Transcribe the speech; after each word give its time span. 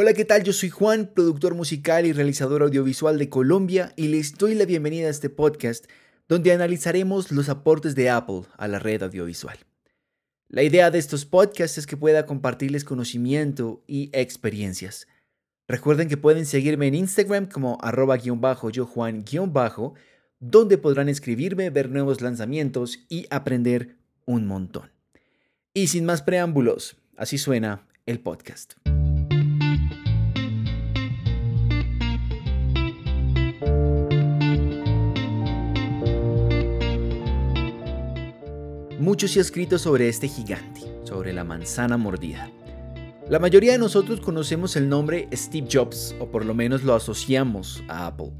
Hola, 0.00 0.14
¿qué 0.14 0.24
tal? 0.24 0.44
Yo 0.44 0.52
soy 0.52 0.70
Juan, 0.70 1.10
productor 1.12 1.56
musical 1.56 2.06
y 2.06 2.12
realizador 2.12 2.62
audiovisual 2.62 3.18
de 3.18 3.28
Colombia 3.28 3.92
y 3.96 4.06
les 4.06 4.38
doy 4.38 4.54
la 4.54 4.64
bienvenida 4.64 5.08
a 5.08 5.10
este 5.10 5.28
podcast 5.28 5.86
donde 6.28 6.52
analizaremos 6.52 7.32
los 7.32 7.48
aportes 7.48 7.96
de 7.96 8.08
Apple 8.08 8.42
a 8.58 8.68
la 8.68 8.78
red 8.78 9.02
audiovisual. 9.02 9.58
La 10.48 10.62
idea 10.62 10.92
de 10.92 11.00
estos 11.00 11.24
podcasts 11.24 11.78
es 11.78 11.88
que 11.88 11.96
pueda 11.96 12.26
compartirles 12.26 12.84
conocimiento 12.84 13.82
y 13.88 14.10
experiencias. 14.12 15.08
Recuerden 15.66 16.08
que 16.08 16.16
pueden 16.16 16.46
seguirme 16.46 16.86
en 16.86 16.94
Instagram 16.94 17.48
como 17.48 17.76
arroba 17.82 18.18
guion 18.18 18.40
bajo 18.40 19.94
donde 20.38 20.78
podrán 20.78 21.08
escribirme, 21.08 21.70
ver 21.70 21.90
nuevos 21.90 22.20
lanzamientos 22.20 23.00
y 23.08 23.26
aprender 23.30 23.96
un 24.26 24.46
montón. 24.46 24.92
Y 25.74 25.88
sin 25.88 26.04
más 26.04 26.22
preámbulos, 26.22 26.98
así 27.16 27.36
suena 27.36 27.88
el 28.06 28.20
podcast. 28.20 28.74
Mucho 38.98 39.28
se 39.28 39.38
ha 39.38 39.42
escrito 39.42 39.78
sobre 39.78 40.08
este 40.08 40.26
gigante, 40.26 40.80
sobre 41.04 41.32
la 41.32 41.44
manzana 41.44 41.96
mordida. 41.96 42.50
La 43.28 43.38
mayoría 43.38 43.70
de 43.70 43.78
nosotros 43.78 44.20
conocemos 44.20 44.74
el 44.74 44.88
nombre 44.88 45.28
Steve 45.32 45.68
Jobs, 45.70 46.16
o 46.18 46.32
por 46.32 46.44
lo 46.44 46.52
menos 46.52 46.82
lo 46.82 46.96
asociamos 46.96 47.80
a 47.86 48.08
Apple. 48.08 48.32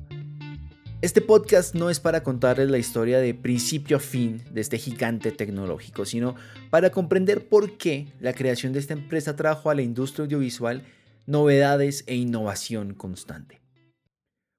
Este 1.01 1.21
podcast 1.21 1.77
no 1.77 1.91
es 1.91 2.01
para 2.01 2.25
contarles 2.25 2.71
la 2.71 2.79
historia 2.79 3.21
de 3.21 3.35
principio 3.35 3.99
a 3.99 4.01
fin 4.01 4.43
de 4.51 4.61
este 4.61 4.79
gigante 4.79 5.31
tecnológico, 5.31 6.05
sino 6.05 6.35
para 6.71 6.91
comprender 6.91 7.49
por 7.49 7.79
qué 7.79 8.09
la 8.19 8.33
creación 8.33 8.73
de 8.73 8.81
esta 8.81 8.95
empresa 8.95 9.37
trajo 9.37 9.71
a 9.71 9.77
la 9.77 9.83
industria 9.83 10.25
audiovisual 10.25 10.83
novedades 11.27 12.03
e 12.09 12.17
innovación 12.17 12.95
constante. 12.95 13.61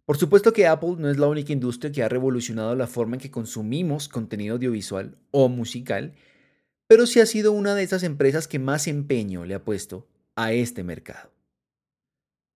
Por 0.09 0.17
supuesto 0.17 0.53
que 0.53 0.65
Apple 0.65 0.95
no 0.97 1.11
es 1.11 1.19
la 1.19 1.27
única 1.27 1.53
industria 1.53 1.91
que 1.91 2.01
ha 2.01 2.09
revolucionado 2.09 2.75
la 2.75 2.87
forma 2.87 3.15
en 3.15 3.21
que 3.21 3.29
consumimos 3.29 4.09
contenido 4.09 4.55
audiovisual 4.55 5.15
o 5.29 5.49
musical, 5.49 6.15
pero 6.87 7.05
sí 7.05 7.19
ha 7.19 7.27
sido 7.27 7.51
una 7.51 7.75
de 7.75 7.83
esas 7.83 8.01
empresas 8.01 8.47
que 8.47 8.57
más 8.57 8.87
empeño 8.87 9.45
le 9.45 9.53
ha 9.53 9.63
puesto 9.63 10.07
a 10.35 10.51
este 10.51 10.83
mercado. 10.83 11.31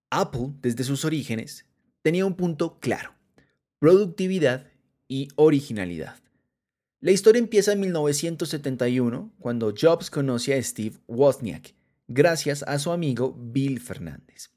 Apple, 0.10 0.54
desde 0.64 0.84
sus 0.84 1.06
orígenes, 1.06 1.68
tenía 2.02 2.26
un 2.26 2.34
punto 2.34 2.80
claro, 2.80 3.14
productividad 3.78 4.66
y 5.08 5.28
originalidad. 5.36 6.16
La 7.02 7.12
historia 7.12 7.38
empieza 7.38 7.72
en 7.72 7.82
1971, 7.82 9.32
cuando 9.38 9.76
Jobs 9.80 10.10
conoce 10.10 10.56
a 10.56 10.64
Steve 10.64 10.96
Wozniak, 11.06 11.76
gracias 12.08 12.64
a 12.64 12.80
su 12.80 12.92
amigo 12.92 13.38
Bill 13.40 13.80
Fernández. 13.80 14.53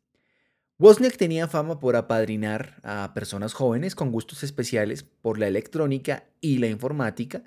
Wozniak 0.78 1.16
tenía 1.16 1.48
fama 1.48 1.80
por 1.80 1.96
apadrinar 1.96 2.80
a 2.82 3.14
personas 3.14 3.54
jóvenes 3.54 3.94
con 3.94 4.12
gustos 4.12 4.42
especiales 4.42 5.04
por 5.04 5.38
la 5.38 5.48
electrónica 5.48 6.28
y 6.42 6.58
la 6.58 6.66
informática, 6.66 7.44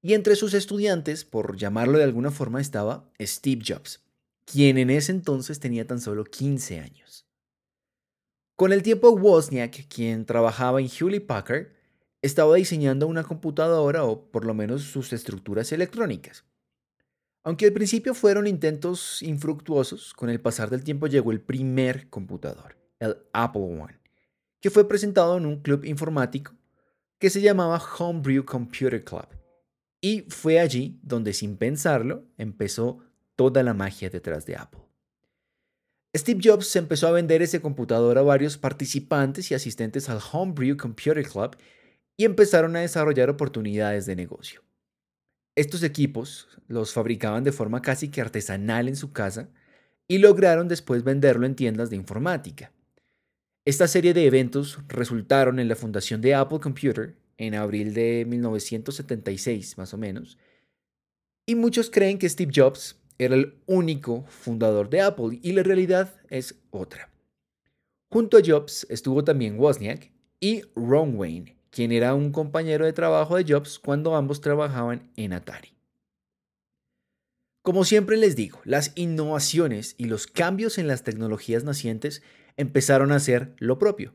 y 0.00 0.14
entre 0.14 0.36
sus 0.36 0.54
estudiantes, 0.54 1.24
por 1.24 1.56
llamarlo 1.56 1.98
de 1.98 2.04
alguna 2.04 2.30
forma, 2.30 2.60
estaba 2.60 3.10
Steve 3.20 3.62
Jobs, 3.66 4.04
quien 4.44 4.78
en 4.78 4.90
ese 4.90 5.10
entonces 5.10 5.58
tenía 5.58 5.84
tan 5.84 6.00
solo 6.00 6.24
15 6.24 6.78
años. 6.78 7.26
Con 8.54 8.72
el 8.72 8.84
tiempo, 8.84 9.10
Wozniak, 9.10 9.88
quien 9.88 10.24
trabajaba 10.24 10.80
en 10.80 10.88
Hewlett 10.88 11.26
Packard, 11.26 11.72
estaba 12.22 12.54
diseñando 12.54 13.08
una 13.08 13.24
computadora 13.24 14.04
o 14.04 14.30
por 14.30 14.44
lo 14.44 14.54
menos 14.54 14.82
sus 14.82 15.12
estructuras 15.12 15.72
electrónicas. 15.72 16.44
Aunque 17.42 17.66
al 17.66 17.72
principio 17.72 18.14
fueron 18.14 18.46
intentos 18.46 19.22
infructuosos, 19.22 20.12
con 20.12 20.28
el 20.28 20.40
pasar 20.40 20.68
del 20.68 20.84
tiempo 20.84 21.06
llegó 21.06 21.32
el 21.32 21.40
primer 21.40 22.10
computador, 22.10 22.76
el 22.98 23.16
Apple 23.32 23.62
One, 23.62 23.98
que 24.60 24.70
fue 24.70 24.86
presentado 24.86 25.38
en 25.38 25.46
un 25.46 25.62
club 25.62 25.84
informático 25.84 26.52
que 27.18 27.30
se 27.30 27.40
llamaba 27.40 27.82
Homebrew 27.98 28.44
Computer 28.44 29.02
Club. 29.02 29.26
Y 30.02 30.22
fue 30.28 30.60
allí 30.60 30.98
donde 31.02 31.32
sin 31.32 31.56
pensarlo 31.56 32.24
empezó 32.38 33.00
toda 33.36 33.62
la 33.62 33.74
magia 33.74 34.10
detrás 34.10 34.44
de 34.46 34.56
Apple. 34.56 34.80
Steve 36.16 36.40
Jobs 36.42 36.74
empezó 36.76 37.06
a 37.06 37.12
vender 37.12 37.40
ese 37.40 37.60
computador 37.60 38.18
a 38.18 38.22
varios 38.22 38.58
participantes 38.58 39.50
y 39.50 39.54
asistentes 39.54 40.08
al 40.08 40.20
Homebrew 40.32 40.76
Computer 40.76 41.26
Club 41.26 41.56
y 42.16 42.24
empezaron 42.24 42.74
a 42.76 42.80
desarrollar 42.80 43.30
oportunidades 43.30 44.06
de 44.06 44.16
negocio. 44.16 44.62
Estos 45.56 45.82
equipos 45.82 46.48
los 46.68 46.92
fabricaban 46.92 47.44
de 47.44 47.52
forma 47.52 47.82
casi 47.82 48.08
que 48.08 48.20
artesanal 48.20 48.88
en 48.88 48.96
su 48.96 49.12
casa 49.12 49.50
y 50.08 50.18
lograron 50.18 50.68
después 50.68 51.04
venderlo 51.04 51.46
en 51.46 51.54
tiendas 51.54 51.90
de 51.90 51.96
informática. 51.96 52.72
Esta 53.64 53.86
serie 53.86 54.14
de 54.14 54.26
eventos 54.26 54.78
resultaron 54.88 55.58
en 55.58 55.68
la 55.68 55.76
fundación 55.76 56.20
de 56.20 56.34
Apple 56.34 56.60
Computer 56.60 57.16
en 57.36 57.54
abril 57.54 57.94
de 57.94 58.24
1976 58.26 59.78
más 59.78 59.94
o 59.94 59.98
menos, 59.98 60.38
y 61.46 61.54
muchos 61.54 61.90
creen 61.90 62.18
que 62.18 62.28
Steve 62.28 62.52
Jobs 62.54 62.96
era 63.18 63.34
el 63.34 63.60
único 63.66 64.24
fundador 64.28 64.88
de 64.88 65.00
Apple 65.00 65.38
y 65.42 65.52
la 65.52 65.62
realidad 65.62 66.14
es 66.30 66.54
otra. 66.70 67.10
Junto 68.10 68.38
a 68.38 68.40
Jobs 68.44 68.86
estuvo 68.88 69.24
también 69.24 69.58
Wozniak 69.58 70.10
y 70.40 70.62
Ron 70.74 71.16
Wayne, 71.16 71.56
quien 71.70 71.92
era 71.92 72.14
un 72.14 72.32
compañero 72.32 72.84
de 72.84 72.92
trabajo 72.92 73.36
de 73.36 73.44
Jobs 73.50 73.78
cuando 73.78 74.16
ambos 74.16 74.40
trabajaban 74.40 75.10
en 75.16 75.32
Atari. 75.32 75.72
Como 77.62 77.84
siempre 77.84 78.16
les 78.16 78.36
digo, 78.36 78.60
las 78.64 78.92
innovaciones 78.96 79.94
y 79.98 80.06
los 80.06 80.26
cambios 80.26 80.78
en 80.78 80.88
las 80.88 81.04
tecnologías 81.04 81.62
nacientes 81.62 82.22
empezaron 82.56 83.12
a 83.12 83.16
hacer 83.16 83.54
lo 83.58 83.78
propio, 83.78 84.14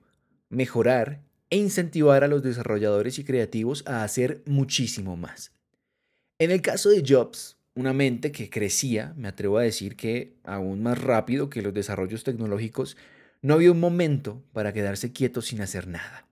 mejorar 0.50 1.22
e 1.50 1.58
incentivar 1.58 2.24
a 2.24 2.28
los 2.28 2.44
desarrolladores 2.44 3.20
y 3.20 3.24
creativos 3.24 3.84
a 3.88 4.04
hacer 4.04 4.42
muchísimo 4.46 5.16
más. 5.16 5.52
En 6.40 6.52
el 6.52 6.62
caso 6.62 6.90
de 6.90 7.04
Jobs, 7.08 7.58
una 7.76 7.94
mente 7.94 8.32
que 8.32 8.50
crecía, 8.50 9.14
me 9.16 9.28
atrevo 9.28 9.60
a 9.60 9.64
decir 9.64 9.96
que 9.96 10.38
aún 10.44 10.82
más 10.82 11.02
rápido 11.02 11.50
que 11.50 11.62
los 11.62 11.74
desarrollos 11.74 12.24
tecnológicos, 12.24 12.98
no 13.42 13.54
había 13.54 13.72
un 13.72 13.80
momento 13.80 14.44
para 14.54 14.74
quedarse 14.74 15.14
quieto 15.14 15.42
sin 15.42 15.62
hacer 15.62 15.88
nada 15.88 16.26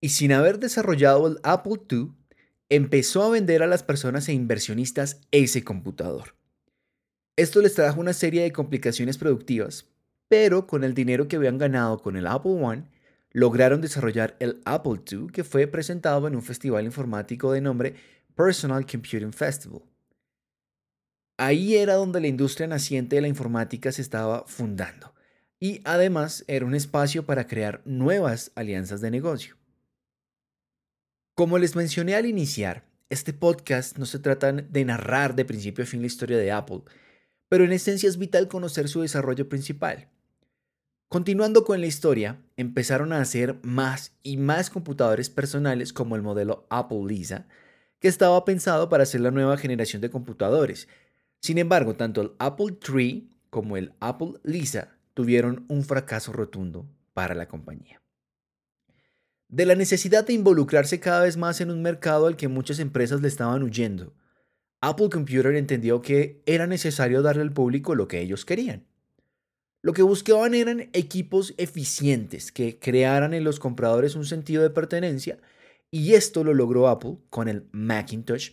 y 0.00 0.10
sin 0.10 0.32
haber 0.32 0.58
desarrollado 0.58 1.26
el 1.26 1.40
Apple 1.42 1.80
II, 1.90 2.12
empezó 2.68 3.22
a 3.22 3.30
vender 3.30 3.62
a 3.62 3.66
las 3.66 3.82
personas 3.82 4.28
e 4.28 4.32
inversionistas 4.32 5.20
ese 5.30 5.64
computador. 5.64 6.34
Esto 7.36 7.60
les 7.60 7.74
trajo 7.74 8.00
una 8.00 8.12
serie 8.12 8.42
de 8.42 8.52
complicaciones 8.52 9.18
productivas, 9.18 9.86
pero 10.28 10.66
con 10.66 10.84
el 10.84 10.94
dinero 10.94 11.26
que 11.26 11.36
habían 11.36 11.58
ganado 11.58 11.98
con 11.98 12.16
el 12.16 12.26
Apple 12.26 12.52
One, 12.52 12.84
lograron 13.32 13.80
desarrollar 13.80 14.36
el 14.40 14.60
Apple 14.64 15.00
II 15.10 15.28
que 15.32 15.44
fue 15.44 15.66
presentado 15.66 16.26
en 16.28 16.36
un 16.36 16.42
festival 16.42 16.84
informático 16.84 17.52
de 17.52 17.60
nombre 17.60 17.94
Personal 18.34 18.86
Computing 18.86 19.32
Festival. 19.32 19.82
Ahí 21.36 21.76
era 21.76 21.94
donde 21.94 22.20
la 22.20 22.26
industria 22.26 22.66
naciente 22.66 23.16
de 23.16 23.22
la 23.22 23.28
informática 23.28 23.90
se 23.92 24.02
estaba 24.02 24.44
fundando 24.46 25.14
y 25.58 25.80
además 25.84 26.44
era 26.48 26.66
un 26.66 26.74
espacio 26.74 27.24
para 27.24 27.46
crear 27.46 27.82
nuevas 27.84 28.52
alianzas 28.54 29.00
de 29.00 29.10
negocio. 29.10 29.59
Como 31.40 31.56
les 31.56 31.74
mencioné 31.74 32.16
al 32.16 32.26
iniciar, 32.26 32.84
este 33.08 33.32
podcast 33.32 33.96
no 33.96 34.04
se 34.04 34.18
trata 34.18 34.52
de 34.52 34.84
narrar 34.84 35.34
de 35.34 35.46
principio 35.46 35.84
a 35.84 35.86
fin 35.86 36.02
la 36.02 36.06
historia 36.06 36.36
de 36.36 36.52
Apple, 36.52 36.82
pero 37.48 37.64
en 37.64 37.72
esencia 37.72 38.10
es 38.10 38.18
vital 38.18 38.46
conocer 38.46 38.90
su 38.90 39.00
desarrollo 39.00 39.48
principal. 39.48 40.10
Continuando 41.08 41.64
con 41.64 41.80
la 41.80 41.86
historia, 41.86 42.42
empezaron 42.58 43.14
a 43.14 43.22
hacer 43.22 43.58
más 43.62 44.12
y 44.22 44.36
más 44.36 44.68
computadores 44.68 45.30
personales 45.30 45.94
como 45.94 46.14
el 46.14 46.20
modelo 46.20 46.66
Apple 46.68 47.04
Lisa, 47.08 47.46
que 48.00 48.08
estaba 48.08 48.44
pensado 48.44 48.90
para 48.90 49.06
ser 49.06 49.22
la 49.22 49.30
nueva 49.30 49.56
generación 49.56 50.02
de 50.02 50.10
computadores. 50.10 50.88
Sin 51.40 51.56
embargo, 51.56 51.96
tanto 51.96 52.20
el 52.20 52.32
Apple 52.38 52.76
III 52.86 53.30
como 53.48 53.78
el 53.78 53.94
Apple 54.00 54.34
Lisa 54.42 54.98
tuvieron 55.14 55.64
un 55.68 55.84
fracaso 55.84 56.34
rotundo 56.34 56.86
para 57.14 57.34
la 57.34 57.48
compañía 57.48 57.99
de 59.50 59.66
la 59.66 59.74
necesidad 59.74 60.26
de 60.26 60.32
involucrarse 60.32 61.00
cada 61.00 61.24
vez 61.24 61.36
más 61.36 61.60
en 61.60 61.70
un 61.70 61.82
mercado 61.82 62.26
al 62.26 62.36
que 62.36 62.48
muchas 62.48 62.78
empresas 62.78 63.20
le 63.20 63.28
estaban 63.28 63.62
huyendo. 63.62 64.14
Apple 64.80 65.10
Computer 65.10 65.54
entendió 65.56 66.00
que 66.00 66.42
era 66.46 66.66
necesario 66.66 67.20
darle 67.20 67.42
al 67.42 67.52
público 67.52 67.94
lo 67.94 68.08
que 68.08 68.20
ellos 68.20 68.44
querían. 68.44 68.86
Lo 69.82 69.92
que 69.92 70.02
buscaban 70.02 70.54
eran 70.54 70.88
equipos 70.92 71.54
eficientes 71.56 72.52
que 72.52 72.78
crearan 72.78 73.34
en 73.34 73.44
los 73.44 73.58
compradores 73.58 74.14
un 74.14 74.26
sentido 74.26 74.62
de 74.62 74.70
pertenencia 74.70 75.38
y 75.90 76.14
esto 76.14 76.44
lo 76.44 76.54
logró 76.54 76.88
Apple 76.88 77.16
con 77.28 77.48
el 77.48 77.66
Macintosh 77.72 78.52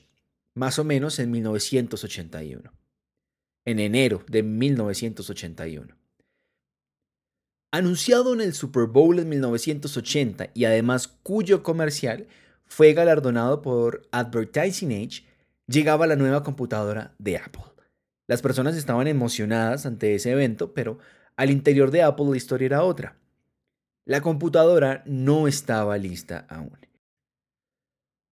más 0.53 0.79
o 0.79 0.83
menos 0.83 1.19
en 1.19 1.29
1981. 1.31 2.73
En 3.65 3.79
enero 3.79 4.23
de 4.27 4.41
1981. 4.41 5.96
Anunciado 7.71 8.33
en 8.33 8.39
el 8.39 8.53
Super 8.53 8.85
Bowl 8.85 9.19
en 9.19 9.27
1980 9.27 10.51
y 10.53 10.63
además 10.63 11.09
cuyo 11.21 11.63
comercial 11.63 12.27
fue 12.65 12.93
galardonado 12.93 13.61
por 13.61 14.07
Advertising 14.11 14.91
Age, 14.93 15.25
llegaba 15.67 16.07
la 16.07 16.15
nueva 16.15 16.43
computadora 16.43 17.13
de 17.17 17.37
Apple. 17.37 17.63
Las 18.25 18.41
personas 18.41 18.77
estaban 18.77 19.07
emocionadas 19.07 19.85
ante 19.85 20.15
ese 20.15 20.31
evento, 20.31 20.73
pero 20.73 20.99
al 21.35 21.49
interior 21.49 21.91
de 21.91 22.03
Apple 22.03 22.27
la 22.29 22.37
historia 22.37 22.67
era 22.67 22.83
otra. 22.83 23.17
La 24.05 24.21
computadora 24.21 25.03
no 25.05 25.45
estaba 25.47 25.97
lista 25.97 26.45
aún. 26.49 26.77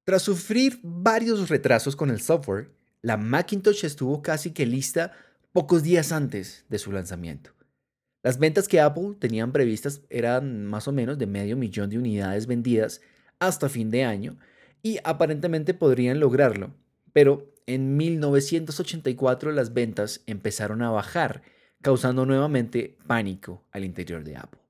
Tras 0.04 0.22
sufrir 0.22 0.78
varios 0.84 1.48
retrasos 1.48 1.96
con 1.96 2.10
el 2.10 2.20
software, 2.20 2.70
la 3.02 3.16
Macintosh 3.16 3.84
estuvo 3.84 4.22
casi 4.22 4.52
que 4.52 4.64
lista 4.64 5.12
pocos 5.52 5.82
días 5.82 6.12
antes 6.12 6.64
de 6.68 6.78
su 6.78 6.92
lanzamiento. 6.92 7.52
Las 8.24 8.38
ventas 8.38 8.68
que 8.68 8.80
Apple 8.80 9.16
tenían 9.18 9.52
previstas 9.52 10.00
eran 10.08 10.64
más 10.64 10.88
o 10.88 10.92
menos 10.92 11.18
de 11.18 11.26
medio 11.26 11.58
millón 11.58 11.90
de 11.90 11.98
unidades 11.98 12.46
vendidas 12.46 13.02
hasta 13.38 13.68
fin 13.68 13.90
de 13.90 14.04
año 14.04 14.38
y 14.82 14.98
aparentemente 15.04 15.74
podrían 15.74 16.20
lograrlo, 16.20 16.72
pero 17.12 17.52
en 17.66 17.98
1984 17.98 19.52
las 19.52 19.74
ventas 19.74 20.22
empezaron 20.26 20.80
a 20.80 20.90
bajar, 20.90 21.42
causando 21.82 22.24
nuevamente 22.24 22.96
pánico 23.06 23.62
al 23.72 23.84
interior 23.84 24.24
de 24.24 24.36
Apple. 24.36 24.62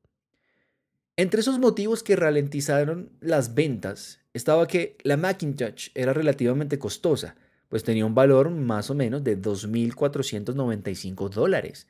Entre 1.17 1.41
esos 1.41 1.61
motivos 1.61 2.03
que 2.03 2.17
ralentizaron 2.17 3.11
las 3.21 3.55
ventas 3.55 4.19
estaba 4.33 4.67
que 4.67 4.97
la 5.05 5.17
Macintosh 5.17 5.91
era 5.95 6.13
relativamente 6.13 6.81
costosa, 6.81 7.37
pues 7.69 7.85
tenía 7.85 8.05
un 8.05 8.17
valor 8.17 8.51
más 8.51 8.91
o 8.91 8.97
menos 8.97 9.23
de 9.23 9.41
2.495 9.41 11.29
dólares. 11.31 11.87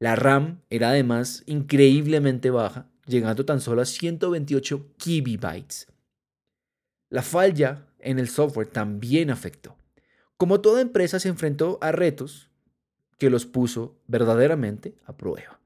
La 0.00 0.16
RAM 0.16 0.62
era 0.70 0.88
además 0.88 1.42
increíblemente 1.44 2.48
baja, 2.50 2.86
llegando 3.06 3.44
tan 3.44 3.60
solo 3.60 3.82
a 3.82 3.84
128 3.84 4.94
kibibytes. 4.96 5.88
La 7.10 7.20
falla 7.22 7.86
en 7.98 8.18
el 8.18 8.28
software 8.28 8.66
también 8.66 9.30
afectó. 9.30 9.76
Como 10.38 10.62
toda 10.62 10.80
empresa 10.80 11.20
se 11.20 11.28
enfrentó 11.28 11.76
a 11.82 11.92
retos 11.92 12.48
que 13.18 13.28
los 13.28 13.44
puso 13.44 14.00
verdaderamente 14.06 14.94
a 15.04 15.14
prueba. 15.18 15.60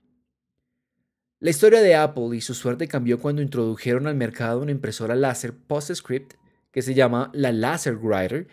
La 1.39 1.51
historia 1.51 1.81
de 1.81 1.95
Apple 1.95 2.37
y 2.37 2.41
su 2.41 2.55
suerte 2.55 2.89
cambió 2.89 3.21
cuando 3.21 3.41
introdujeron 3.41 4.09
al 4.09 4.17
mercado 4.17 4.61
una 4.61 4.73
impresora 4.73 5.15
láser 5.15 5.55
PostScript 5.55 6.35
que 6.73 6.83
se 6.83 6.95
llama 6.95 7.31
la 7.35 7.53
Laser 7.53 7.95
Writer, 7.95 8.49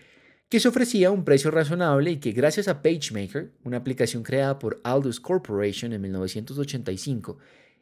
que 0.51 0.59
se 0.59 0.67
ofrecía 0.67 1.07
a 1.07 1.11
un 1.11 1.23
precio 1.23 1.49
razonable 1.49 2.11
y 2.11 2.17
que 2.17 2.33
gracias 2.33 2.67
a 2.67 2.81
PageMaker, 2.81 3.53
una 3.63 3.77
aplicación 3.77 4.21
creada 4.21 4.59
por 4.59 4.81
Aldous 4.83 5.21
Corporation 5.21 5.93
en 5.93 6.01
1985 6.01 7.37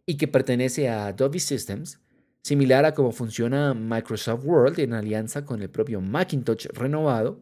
y 0.06 0.18
que 0.18 0.27
pertenece 0.27 0.88
a 0.88 1.07
Adobe 1.07 1.39
Systems, 1.39 2.00
similar 2.44 2.86
a 2.86 2.94
cómo 2.94 3.12
funciona 3.12 3.74
Microsoft 3.74 4.45
Word 4.45 4.80
en 4.80 4.94
alianza 4.94 5.45
con 5.45 5.63
el 5.63 5.71
propio 5.71 6.00
Macintosh 6.00 6.68
renovado, 6.68 7.42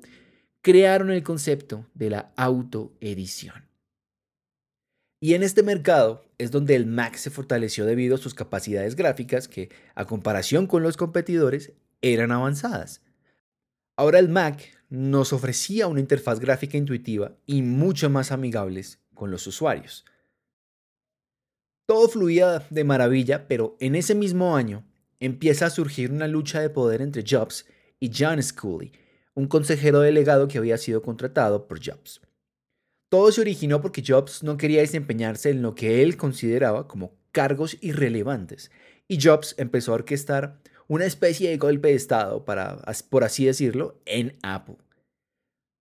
crearon 0.62 1.12
el 1.12 1.24
concepto 1.24 1.86
de 1.94 2.10
la 2.10 2.32
autoedición. 2.38 3.68
Y 5.20 5.34
en 5.34 5.44
este 5.44 5.62
mercado 5.62 6.24
es 6.38 6.52
donde 6.52 6.74
el 6.74 6.86
Mac 6.86 7.16
se 7.16 7.32
fortaleció 7.32 7.86
debido 7.86 8.16
a 8.16 8.20
sus 8.20 8.34
capacidades 8.34 8.96
gráficas 8.96 9.50
que, 9.50 9.72
a 9.94 10.06
comparación 10.06 10.68
con 10.68 10.84
los 10.84 10.96
competidores, 10.96 11.74
eran 12.02 12.32
avanzadas. 12.32 13.02
Ahora 13.98 14.20
el 14.20 14.30
Mac 14.30 14.77
nos 14.90 15.34
ofrecía 15.34 15.88
una 15.88 16.00
interfaz 16.00 16.40
gráfica 16.40 16.78
intuitiva 16.78 17.36
y 17.46 17.62
mucho 17.62 18.10
más 18.10 18.32
amigables 18.32 19.00
con 19.14 19.32
los 19.32 19.46
usuarios. 19.48 20.06
Todo 21.86 22.08
fluía 22.10 22.66
de 22.70 22.84
maravilla, 22.84 23.48
pero 23.48 23.78
en 23.80 23.96
ese 23.96 24.16
mismo 24.16 24.56
año 24.56 24.86
empieza 25.20 25.66
a 25.66 25.70
surgir 25.70 26.12
una 26.12 26.28
lucha 26.28 26.62
de 26.62 26.70
poder 26.70 27.02
entre 27.02 27.24
Jobs 27.28 27.66
y 28.00 28.12
John 28.14 28.42
Scully, 28.42 28.92
un 29.34 29.48
consejero 29.48 30.02
delegado 30.02 30.48
que 30.48 30.58
había 30.58 30.78
sido 30.78 31.02
contratado 31.02 31.68
por 31.68 31.80
Jobs. 31.84 32.22
Todo 33.10 33.32
se 33.32 33.42
originó 33.42 33.82
porque 33.82 34.04
Jobs 34.06 34.44
no 34.44 34.58
quería 34.58 34.82
desempeñarse 34.82 35.50
en 35.50 35.62
lo 35.62 35.76
que 35.76 36.04
él 36.04 36.18
consideraba 36.18 36.88
como 36.88 37.16
cargos 37.32 37.78
irrelevantes, 37.82 38.72
y 39.08 39.20
Jobs 39.22 39.56
empezó 39.58 39.92
a 39.92 39.96
orquestar 39.96 40.60
una 40.88 41.06
especie 41.06 41.50
de 41.50 41.58
golpe 41.58 41.90
de 41.90 41.96
Estado, 41.96 42.46
para, 42.46 42.82
por 43.10 43.24
así 43.24 43.46
decirlo, 43.46 44.02
en 44.06 44.38
Apple. 44.42 44.78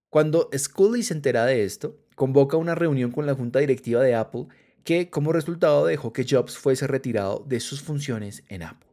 Cuando 0.09 0.49
Scully 0.55 1.03
se 1.03 1.13
entera 1.13 1.45
de 1.45 1.63
esto, 1.63 1.99
convoca 2.15 2.57
una 2.57 2.75
reunión 2.75 3.11
con 3.11 3.25
la 3.25 3.35
junta 3.35 3.59
directiva 3.59 4.01
de 4.01 4.15
Apple 4.15 4.47
que 4.83 5.09
como 5.09 5.33
resultado 5.33 5.85
dejó 5.85 6.13
que 6.13 6.25
Jobs 6.27 6.57
fuese 6.57 6.87
retirado 6.87 7.43
de 7.47 7.59
sus 7.59 7.81
funciones 7.81 8.43
en 8.47 8.63
Apple. 8.63 8.89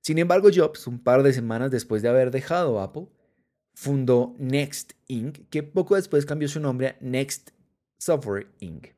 Sin 0.00 0.18
embargo, 0.18 0.48
Jobs, 0.54 0.86
un 0.86 0.98
par 0.98 1.22
de 1.22 1.32
semanas 1.32 1.70
después 1.70 2.00
de 2.00 2.08
haber 2.08 2.30
dejado 2.30 2.80
Apple, 2.80 3.08
fundó 3.74 4.34
Next 4.38 4.92
Inc., 5.06 5.48
que 5.50 5.62
poco 5.62 5.96
después 5.96 6.24
cambió 6.24 6.48
su 6.48 6.60
nombre 6.60 6.88
a 6.88 6.96
Next 7.00 7.50
Software 7.98 8.48
Inc. 8.60 8.88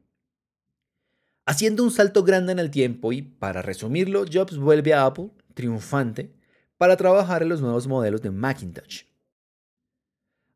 Haciendo 1.47 1.82
un 1.82 1.91
salto 1.91 2.23
grande 2.23 2.53
en 2.53 2.59
el 2.59 2.71
tiempo 2.71 3.11
y, 3.12 3.23
para 3.23 3.62
resumirlo, 3.62 4.25
Jobs 4.31 4.56
vuelve 4.56 4.94
a 4.94 5.06
Apple, 5.06 5.31
triunfante, 5.59 6.31
para 6.77 6.97
trabajar 6.97 7.43
en 7.43 7.49
los 7.49 7.61
nuevos 7.61 7.89
modelos 7.89 8.23
de 8.23 8.31
Macintosh. 8.31 9.03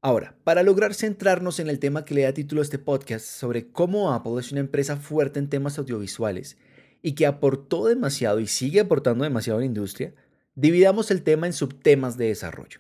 Ahora, 0.01 0.37
para 0.45 0.63
lograr 0.63 0.95
centrarnos 0.95 1.59
en 1.59 1.69
el 1.69 1.81
tema 1.81 2.05
que 2.05 2.15
le 2.15 2.23
da 2.23 2.33
título 2.33 2.61
a 2.61 2.63
este 2.63 2.79
podcast 2.79 3.27
sobre 3.27 3.73
cómo 3.73 4.13
Apple 4.13 4.39
es 4.39 4.53
una 4.53 4.61
empresa 4.61 4.97
fuerte 4.97 5.41
en 5.41 5.49
temas 5.51 5.77
audiovisuales 5.77 6.57
y 7.03 7.17
que 7.17 7.27
aportó 7.27 7.87
demasiado 7.87 8.39
y 8.39 8.47
sigue 8.47 8.79
aportando 8.79 9.25
demasiado 9.25 9.59
a 9.59 9.63
la 9.63 9.67
industria, 9.67 10.15
dividamos 10.55 11.11
el 11.11 11.25
tema 11.25 11.49
en 11.49 11.53
subtemas 11.53 12.17
de 12.17 12.27
desarrollo. 12.27 12.79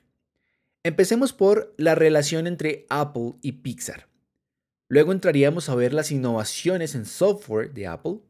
Empecemos 0.85 1.33
por 1.33 1.75
la 1.77 1.97
relación 1.97 2.47
entre 2.47 2.87
Apple 2.89 3.35
y 3.43 3.51
Pixar. 3.53 4.07
Luego 4.87 5.11
entraríamos 5.11 5.69
a 5.69 5.75
ver 5.75 5.93
las 5.93 6.13
innovaciones 6.13 6.95
en 6.95 7.05
software 7.05 7.73
de 7.75 7.89
Apple. 7.89 8.21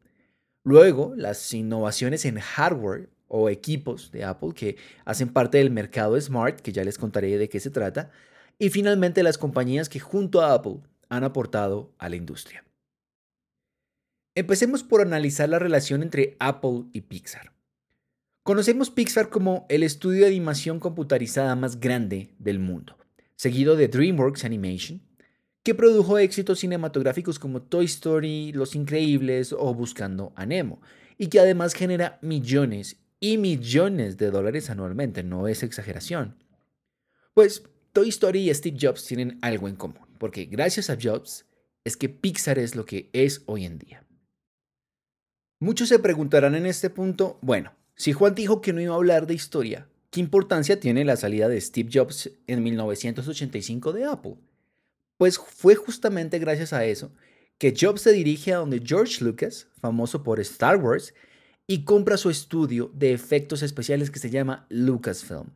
Luego 0.63 1.13
las 1.15 1.53
innovaciones 1.53 2.25
en 2.25 2.39
hardware 2.39 3.12
o 3.35 3.49
equipos 3.49 4.11
de 4.11 4.23
Apple 4.23 4.51
que 4.53 4.77
hacen 5.05 5.33
parte 5.33 5.57
del 5.57 5.71
mercado 5.71 6.21
smart, 6.21 6.61
que 6.61 6.71
ya 6.71 6.83
les 6.83 6.99
contaré 6.99 7.39
de 7.39 7.49
qué 7.49 7.59
se 7.59 7.71
trata. 7.71 8.11
Y 8.59 8.69
finalmente 8.69 9.23
las 9.23 9.39
compañías 9.39 9.89
que 9.89 9.99
junto 9.99 10.41
a 10.41 10.53
Apple 10.53 10.81
han 11.09 11.23
aportado 11.23 11.91
a 11.97 12.09
la 12.09 12.15
industria. 12.15 12.63
Empecemos 14.35 14.83
por 14.83 15.01
analizar 15.01 15.49
la 15.49 15.57
relación 15.57 16.03
entre 16.03 16.37
Apple 16.39 16.83
y 16.93 17.01
Pixar. 17.01 17.53
Conocemos 18.43 18.91
Pixar 18.91 19.29
como 19.29 19.65
el 19.67 19.81
estudio 19.81 20.21
de 20.21 20.27
animación 20.27 20.79
computarizada 20.79 21.55
más 21.55 21.79
grande 21.79 22.35
del 22.37 22.59
mundo, 22.59 22.97
seguido 23.35 23.75
de 23.75 23.87
DreamWorks 23.87 24.45
Animation, 24.45 25.01
que 25.63 25.73
produjo 25.73 26.19
éxitos 26.19 26.59
cinematográficos 26.59 27.39
como 27.39 27.63
Toy 27.63 27.85
Story, 27.85 28.51
Los 28.51 28.75
Increíbles 28.75 29.53
o 29.53 29.73
Buscando 29.73 30.33
a 30.35 30.45
Nemo, 30.45 30.81
y 31.17 31.27
que 31.27 31.39
además 31.39 31.73
genera 31.73 32.19
millones 32.21 32.97
y 33.23 33.37
millones 33.37 34.17
de 34.17 34.31
dólares 34.31 34.69
anualmente, 34.69 35.23
no 35.23 35.47
es 35.47 35.63
exageración. 35.63 36.35
Pues 37.33 37.63
Toy 37.93 38.09
Story 38.09 38.49
y 38.49 38.53
Steve 38.53 38.77
Jobs 38.77 39.05
tienen 39.05 39.39
algo 39.41 39.69
en 39.69 39.77
común, 39.77 40.05
porque 40.17 40.43
gracias 40.43 40.89
a 40.89 40.97
Jobs 41.01 41.45
es 41.85 41.95
que 41.95 42.09
Pixar 42.09 42.59
es 42.59 42.75
lo 42.75 42.85
que 42.85 43.09
es 43.13 43.43
hoy 43.45 43.63
en 43.63 43.79
día. 43.79 44.05
Muchos 45.61 45.87
se 45.87 45.99
preguntarán 45.99 46.53
en 46.53 46.65
este 46.65 46.89
punto, 46.89 47.39
bueno, 47.41 47.71
si 47.95 48.11
Juan 48.11 48.35
dijo 48.35 48.59
que 48.59 48.73
no 48.73 48.81
iba 48.81 48.91
a 48.91 48.97
hablar 48.97 49.25
de 49.25 49.35
historia, 49.35 49.87
¿qué 50.09 50.19
importancia 50.19 50.81
tiene 50.81 51.05
la 51.05 51.15
salida 51.15 51.47
de 51.47 51.61
Steve 51.61 51.89
Jobs 51.93 52.29
en 52.45 52.61
1985 52.61 53.93
de 53.93 54.03
Apple? 54.03 54.35
Pues 55.15 55.37
fue 55.37 55.75
justamente 55.75 56.39
gracias 56.39 56.73
a 56.73 56.83
eso 56.83 57.13
que 57.57 57.73
Jobs 57.73 58.01
se 58.01 58.11
dirige 58.11 58.51
a 58.51 58.57
donde 58.57 58.83
George 58.85 59.23
Lucas, 59.23 59.69
famoso 59.79 60.23
por 60.23 60.41
Star 60.41 60.75
Wars, 60.75 61.13
y 61.67 61.85
compra 61.85 62.17
su 62.17 62.29
estudio 62.29 62.91
de 62.93 63.13
efectos 63.13 63.63
especiales 63.63 64.11
que 64.11 64.19
se 64.19 64.29
llama 64.29 64.65
Lucasfilm. 64.69 65.51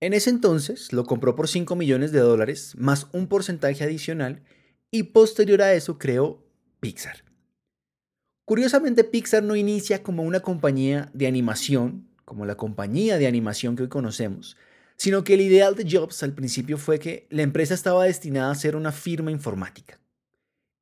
En 0.00 0.12
ese 0.12 0.30
entonces 0.30 0.92
lo 0.92 1.04
compró 1.04 1.34
por 1.34 1.48
5 1.48 1.74
millones 1.76 2.12
de 2.12 2.20
dólares 2.20 2.74
más 2.76 3.06
un 3.12 3.26
porcentaje 3.26 3.84
adicional 3.84 4.42
y 4.90 5.04
posterior 5.04 5.62
a 5.62 5.72
eso 5.72 5.98
creó 5.98 6.44
Pixar. 6.80 7.24
Curiosamente, 8.44 9.04
Pixar 9.04 9.42
no 9.42 9.56
inicia 9.56 10.02
como 10.02 10.22
una 10.22 10.40
compañía 10.40 11.10
de 11.14 11.26
animación, 11.26 12.06
como 12.26 12.44
la 12.44 12.56
compañía 12.56 13.16
de 13.16 13.26
animación 13.26 13.74
que 13.74 13.84
hoy 13.84 13.88
conocemos, 13.88 14.58
sino 14.96 15.24
que 15.24 15.34
el 15.34 15.40
ideal 15.40 15.74
de 15.74 15.88
Jobs 15.90 16.22
al 16.22 16.34
principio 16.34 16.76
fue 16.76 16.98
que 16.98 17.26
la 17.30 17.42
empresa 17.42 17.72
estaba 17.72 18.04
destinada 18.04 18.50
a 18.50 18.54
ser 18.54 18.76
una 18.76 18.92
firma 18.92 19.30
informática. 19.30 19.98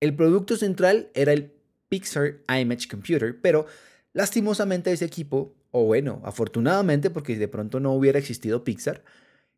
El 0.00 0.16
producto 0.16 0.56
central 0.56 1.10
era 1.14 1.32
el 1.32 1.52
Pixar 1.88 2.40
Image 2.48 2.88
Computer, 2.88 3.40
pero 3.40 3.66
lastimosamente 4.12 4.92
ese 4.92 5.04
equipo, 5.04 5.54
o 5.70 5.84
bueno, 5.84 6.20
afortunadamente 6.24 7.10
porque 7.10 7.36
de 7.36 7.48
pronto 7.48 7.80
no 7.80 7.92
hubiera 7.92 8.18
existido 8.18 8.64
Pixar, 8.64 9.04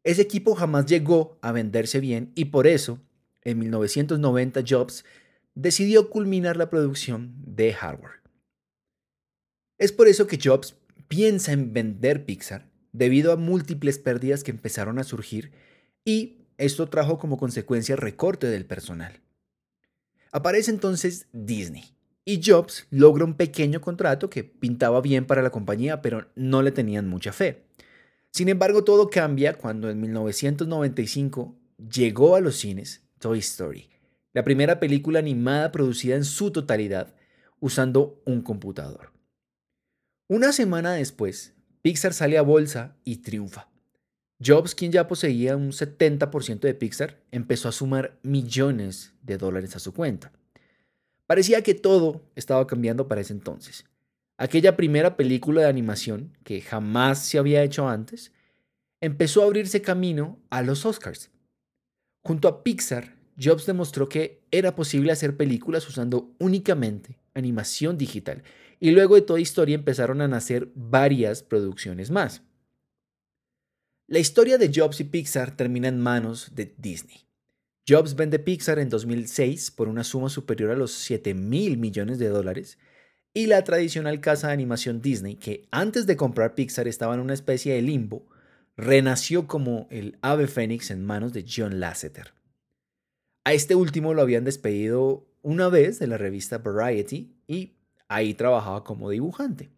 ese 0.04 0.22
equipo 0.22 0.54
jamás 0.54 0.86
llegó 0.86 1.38
a 1.40 1.52
venderse 1.52 2.00
bien 2.00 2.32
y 2.34 2.46
por 2.46 2.66
eso, 2.66 3.00
en 3.42 3.58
1990 3.58 4.62
Jobs 4.66 5.04
decidió 5.54 6.10
culminar 6.10 6.56
la 6.56 6.70
producción 6.70 7.34
de 7.38 7.72
hardware. 7.72 8.22
Es 9.78 9.92
por 9.92 10.08
eso 10.08 10.26
que 10.26 10.38
Jobs 10.42 10.76
piensa 11.08 11.52
en 11.52 11.72
vender 11.72 12.24
Pixar 12.24 12.70
debido 12.92 13.32
a 13.32 13.36
múltiples 13.36 13.98
pérdidas 13.98 14.44
que 14.44 14.50
empezaron 14.50 14.98
a 14.98 15.04
surgir 15.04 15.52
y 16.04 16.46
esto 16.58 16.88
trajo 16.88 17.18
como 17.18 17.38
consecuencia 17.38 17.96
recorte 17.96 18.46
del 18.46 18.66
personal. 18.66 19.20
Aparece 20.30 20.70
entonces 20.70 21.28
Disney, 21.32 21.93
y 22.24 22.40
Jobs 22.42 22.86
logra 22.90 23.24
un 23.24 23.34
pequeño 23.34 23.80
contrato 23.80 24.30
que 24.30 24.44
pintaba 24.44 25.00
bien 25.00 25.26
para 25.26 25.42
la 25.42 25.50
compañía, 25.50 26.00
pero 26.00 26.28
no 26.34 26.62
le 26.62 26.72
tenían 26.72 27.08
mucha 27.08 27.32
fe. 27.32 27.64
Sin 28.30 28.48
embargo, 28.48 28.82
todo 28.82 29.10
cambia 29.10 29.58
cuando 29.58 29.90
en 29.90 30.00
1995 30.00 31.56
llegó 31.90 32.34
a 32.34 32.40
los 32.40 32.56
cines 32.56 33.02
Toy 33.18 33.38
Story, 33.38 33.90
la 34.32 34.42
primera 34.42 34.80
película 34.80 35.18
animada 35.18 35.70
producida 35.70 36.16
en 36.16 36.24
su 36.24 36.50
totalidad 36.50 37.14
usando 37.60 38.20
un 38.24 38.42
computador. 38.42 39.12
Una 40.28 40.52
semana 40.52 40.94
después, 40.94 41.54
Pixar 41.82 42.12
sale 42.12 42.38
a 42.38 42.42
bolsa 42.42 42.96
y 43.04 43.18
triunfa. 43.18 43.68
Jobs, 44.44 44.74
quien 44.74 44.90
ya 44.90 45.06
poseía 45.06 45.56
un 45.56 45.70
70% 45.70 46.60
de 46.60 46.74
Pixar, 46.74 47.22
empezó 47.30 47.68
a 47.68 47.72
sumar 47.72 48.18
millones 48.22 49.14
de 49.22 49.38
dólares 49.38 49.76
a 49.76 49.78
su 49.78 49.94
cuenta. 49.94 50.32
Parecía 51.26 51.62
que 51.62 51.74
todo 51.74 52.22
estaba 52.34 52.66
cambiando 52.66 53.08
para 53.08 53.20
ese 53.20 53.32
entonces. 53.32 53.84
Aquella 54.36 54.76
primera 54.76 55.16
película 55.16 55.62
de 55.62 55.68
animación, 55.68 56.36
que 56.44 56.60
jamás 56.60 57.20
se 57.20 57.38
había 57.38 57.62
hecho 57.62 57.88
antes, 57.88 58.32
empezó 59.00 59.42
a 59.42 59.46
abrirse 59.46 59.80
camino 59.80 60.40
a 60.50 60.62
los 60.62 60.84
Oscars. 60.84 61.30
Junto 62.22 62.48
a 62.48 62.64
Pixar, 62.64 63.14
Jobs 63.40 63.66
demostró 63.66 64.08
que 64.08 64.42
era 64.50 64.74
posible 64.74 65.12
hacer 65.12 65.36
películas 65.36 65.88
usando 65.88 66.34
únicamente 66.38 67.18
animación 67.34 67.98
digital, 67.98 68.42
y 68.80 68.90
luego 68.90 69.14
de 69.14 69.22
toda 69.22 69.40
historia 69.40 69.74
empezaron 69.74 70.20
a 70.20 70.28
nacer 70.28 70.70
varias 70.74 71.42
producciones 71.42 72.10
más. 72.10 72.42
La 74.06 74.18
historia 74.18 74.58
de 74.58 74.70
Jobs 74.74 75.00
y 75.00 75.04
Pixar 75.04 75.56
termina 75.56 75.88
en 75.88 76.00
manos 76.00 76.54
de 76.54 76.74
Disney. 76.76 77.26
Jobs 77.86 78.16
vende 78.16 78.38
Pixar 78.38 78.78
en 78.78 78.88
2006 78.88 79.70
por 79.70 79.88
una 79.88 80.04
suma 80.04 80.30
superior 80.30 80.70
a 80.70 80.76
los 80.76 80.92
7 80.92 81.34
mil 81.34 81.76
millones 81.76 82.18
de 82.18 82.28
dólares 82.28 82.78
y 83.34 83.46
la 83.46 83.62
tradicional 83.62 84.20
casa 84.20 84.46
de 84.46 84.54
animación 84.54 85.02
Disney, 85.02 85.34
que 85.36 85.68
antes 85.70 86.06
de 86.06 86.16
comprar 86.16 86.54
Pixar 86.54 86.88
estaba 86.88 87.14
en 87.14 87.20
una 87.20 87.34
especie 87.34 87.74
de 87.74 87.82
limbo, 87.82 88.26
renació 88.76 89.46
como 89.46 89.86
el 89.90 90.18
ave 90.22 90.46
fénix 90.46 90.90
en 90.90 91.04
manos 91.04 91.34
de 91.34 91.44
John 91.46 91.78
Lasseter. 91.78 92.32
A 93.44 93.52
este 93.52 93.74
último 93.74 94.14
lo 94.14 94.22
habían 94.22 94.44
despedido 94.44 95.26
una 95.42 95.68
vez 95.68 95.98
de 95.98 96.06
la 96.06 96.16
revista 96.16 96.58
Variety 96.58 97.36
y 97.46 97.76
ahí 98.08 98.32
trabajaba 98.32 98.82
como 98.82 99.10
dibujante. 99.10 99.70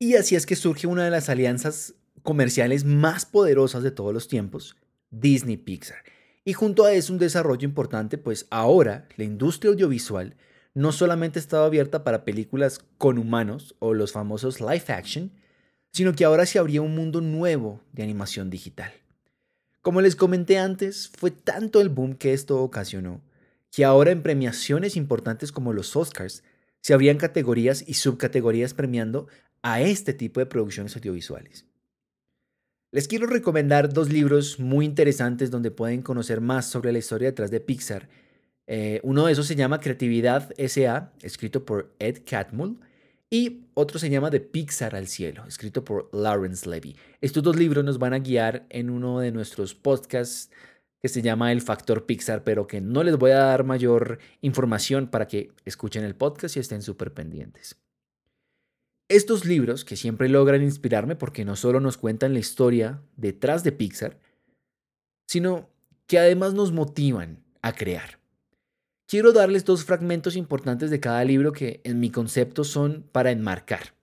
Y 0.00 0.16
así 0.16 0.34
es 0.34 0.46
que 0.46 0.56
surge 0.56 0.88
una 0.88 1.04
de 1.04 1.10
las 1.10 1.28
alianzas 1.28 1.94
comerciales 2.24 2.84
más 2.84 3.24
poderosas 3.24 3.84
de 3.84 3.92
todos 3.92 4.12
los 4.12 4.26
tiempos, 4.26 4.76
Disney 5.10 5.56
Pixar. 5.56 5.98
Y 6.44 6.52
junto 6.52 6.84
a 6.84 6.92
eso 6.92 7.12
un 7.12 7.18
desarrollo 7.18 7.66
importante, 7.66 8.18
pues 8.18 8.46
ahora 8.50 9.08
la 9.16 9.24
industria 9.24 9.70
audiovisual 9.70 10.34
no 10.74 10.92
solamente 10.92 11.38
estaba 11.38 11.66
abierta 11.66 12.04
para 12.04 12.24
películas 12.24 12.84
con 12.98 13.18
humanos 13.18 13.74
o 13.80 13.94
los 13.94 14.12
famosos 14.12 14.60
live 14.60 14.84
action, 14.88 15.32
sino 15.92 16.14
que 16.14 16.24
ahora 16.24 16.46
se 16.46 16.58
abría 16.58 16.82
un 16.82 16.94
mundo 16.94 17.20
nuevo 17.20 17.80
de 17.92 18.02
animación 18.02 18.50
digital. 18.50 18.92
Como 19.82 20.00
les 20.00 20.16
comenté 20.16 20.58
antes, 20.58 21.10
fue 21.16 21.30
tanto 21.30 21.80
el 21.80 21.88
boom 21.88 22.14
que 22.14 22.32
esto 22.32 22.62
ocasionó, 22.62 23.20
que 23.70 23.84
ahora 23.84 24.10
en 24.10 24.22
premiaciones 24.22 24.96
importantes 24.96 25.52
como 25.52 25.72
los 25.72 25.96
Oscars 25.96 26.42
se 26.80 26.94
abrían 26.94 27.18
categorías 27.18 27.84
y 27.86 27.94
subcategorías 27.94 28.74
premiando 28.74 29.28
a 29.62 29.80
este 29.80 30.12
tipo 30.12 30.40
de 30.40 30.46
producciones 30.46 30.94
audiovisuales. 30.96 31.64
Les 32.90 33.06
quiero 33.06 33.26
recomendar 33.26 33.92
dos 33.92 34.10
libros 34.10 34.58
muy 34.58 34.86
interesantes 34.86 35.50
donde 35.50 35.70
pueden 35.70 36.00
conocer 36.00 36.40
más 36.40 36.70
sobre 36.70 36.90
la 36.90 36.98
historia 36.98 37.28
detrás 37.28 37.50
de 37.50 37.60
Pixar. 37.60 38.08
Eh, 38.66 39.00
uno 39.02 39.26
de 39.26 39.32
esos 39.32 39.46
se 39.46 39.56
llama 39.56 39.78
Creatividad 39.78 40.54
SA, 40.56 41.12
escrito 41.20 41.66
por 41.66 41.94
Ed 41.98 42.22
Catmull, 42.24 42.78
y 43.28 43.66
otro 43.74 43.98
se 43.98 44.08
llama 44.08 44.30
De 44.30 44.40
Pixar 44.40 44.96
al 44.96 45.06
Cielo, 45.06 45.44
escrito 45.46 45.84
por 45.84 46.08
Lawrence 46.14 46.66
Levy. 46.66 46.96
Estos 47.20 47.42
dos 47.42 47.56
libros 47.56 47.84
nos 47.84 47.98
van 47.98 48.14
a 48.14 48.20
guiar 48.20 48.64
en 48.70 48.88
uno 48.88 49.20
de 49.20 49.32
nuestros 49.32 49.74
podcasts 49.74 50.50
que 50.98 51.08
se 51.08 51.20
llama 51.20 51.52
El 51.52 51.60
Factor 51.60 52.06
Pixar, 52.06 52.42
pero 52.42 52.66
que 52.66 52.80
no 52.80 53.02
les 53.02 53.18
voy 53.18 53.32
a 53.32 53.38
dar 53.38 53.64
mayor 53.64 54.18
información 54.40 55.08
para 55.08 55.28
que 55.28 55.52
escuchen 55.66 56.04
el 56.04 56.14
podcast 56.14 56.56
y 56.56 56.60
estén 56.60 56.80
súper 56.80 57.12
pendientes. 57.12 57.76
Estos 59.08 59.46
libros 59.46 59.86
que 59.86 59.96
siempre 59.96 60.28
logran 60.28 60.62
inspirarme 60.62 61.16
porque 61.16 61.46
no 61.46 61.56
solo 61.56 61.80
nos 61.80 61.96
cuentan 61.96 62.34
la 62.34 62.40
historia 62.40 63.02
detrás 63.16 63.64
de 63.64 63.72
Pixar, 63.72 64.18
sino 65.26 65.70
que 66.06 66.18
además 66.18 66.52
nos 66.52 66.72
motivan 66.72 67.42
a 67.62 67.72
crear. 67.72 68.18
Quiero 69.06 69.32
darles 69.32 69.64
dos 69.64 69.84
fragmentos 69.84 70.36
importantes 70.36 70.90
de 70.90 71.00
cada 71.00 71.24
libro 71.24 71.52
que 71.52 71.80
en 71.84 72.00
mi 72.00 72.10
concepto 72.10 72.64
son 72.64 73.08
para 73.10 73.30
enmarcar. 73.30 73.94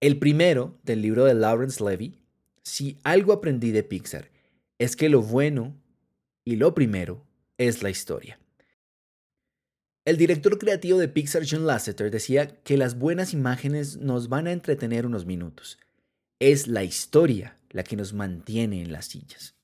El 0.00 0.18
primero, 0.18 0.76
del 0.82 1.00
libro 1.00 1.24
de 1.24 1.34
Lawrence 1.34 1.82
Levy, 1.82 2.18
Si 2.64 2.98
algo 3.02 3.32
aprendí 3.32 3.70
de 3.70 3.82
Pixar, 3.82 4.30
es 4.78 4.94
que 4.94 5.08
lo 5.08 5.22
bueno 5.22 5.74
y 6.44 6.56
lo 6.56 6.74
primero 6.74 7.24
es 7.56 7.82
la 7.82 7.90
historia. 7.90 8.38
El 10.08 10.16
director 10.16 10.56
creativo 10.56 10.98
de 10.98 11.06
Pixar, 11.06 11.42
John 11.46 11.66
Lasseter, 11.66 12.10
decía 12.10 12.46
que 12.64 12.78
las 12.78 12.98
buenas 12.98 13.34
imágenes 13.34 13.98
nos 13.98 14.30
van 14.30 14.46
a 14.46 14.52
entretener 14.52 15.04
unos 15.04 15.26
minutos. 15.26 15.78
Es 16.40 16.66
la 16.66 16.82
historia 16.82 17.58
la 17.68 17.84
que 17.84 17.94
nos 17.94 18.14
mantiene 18.14 18.80
en 18.80 18.90
las 18.90 19.04
sillas. 19.04 19.54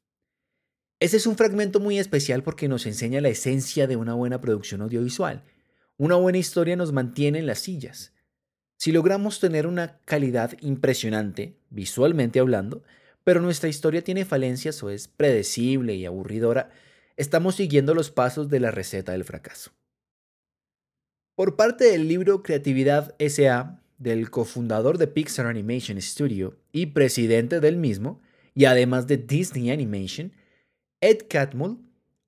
Ese 1.00 1.16
es 1.16 1.26
un 1.26 1.38
fragmento 1.38 1.80
muy 1.80 1.98
especial 1.98 2.42
porque 2.42 2.68
nos 2.68 2.84
enseña 2.84 3.22
la 3.22 3.30
esencia 3.30 3.86
de 3.86 3.96
una 3.96 4.12
buena 4.12 4.42
producción 4.42 4.82
audiovisual. 4.82 5.44
Una 5.96 6.16
buena 6.16 6.36
historia 6.36 6.76
nos 6.76 6.92
mantiene 6.92 7.38
en 7.38 7.46
las 7.46 7.60
sillas. 7.60 8.12
Si 8.76 8.92
logramos 8.92 9.40
tener 9.40 9.66
una 9.66 9.96
calidad 10.00 10.58
impresionante, 10.60 11.56
visualmente 11.70 12.38
hablando, 12.38 12.82
pero 13.24 13.40
nuestra 13.40 13.70
historia 13.70 14.04
tiene 14.04 14.26
falencias 14.26 14.82
o 14.82 14.90
es 14.90 15.08
predecible 15.08 15.94
y 15.94 16.04
aburridora, 16.04 16.68
estamos 17.16 17.54
siguiendo 17.54 17.94
los 17.94 18.10
pasos 18.10 18.50
de 18.50 18.60
la 18.60 18.72
receta 18.72 19.12
del 19.12 19.24
fracaso. 19.24 19.72
Por 21.34 21.56
parte 21.56 21.90
del 21.90 22.06
libro 22.06 22.44
Creatividad 22.44 23.16
SA, 23.18 23.82
del 23.98 24.30
cofundador 24.30 24.98
de 24.98 25.08
Pixar 25.08 25.46
Animation 25.46 26.00
Studio 26.00 26.56
y 26.70 26.86
presidente 26.86 27.58
del 27.58 27.76
mismo, 27.76 28.22
y 28.54 28.66
además 28.66 29.08
de 29.08 29.16
Disney 29.16 29.72
Animation, 29.72 30.32
Ed 31.00 31.26
Catmull 31.28 31.80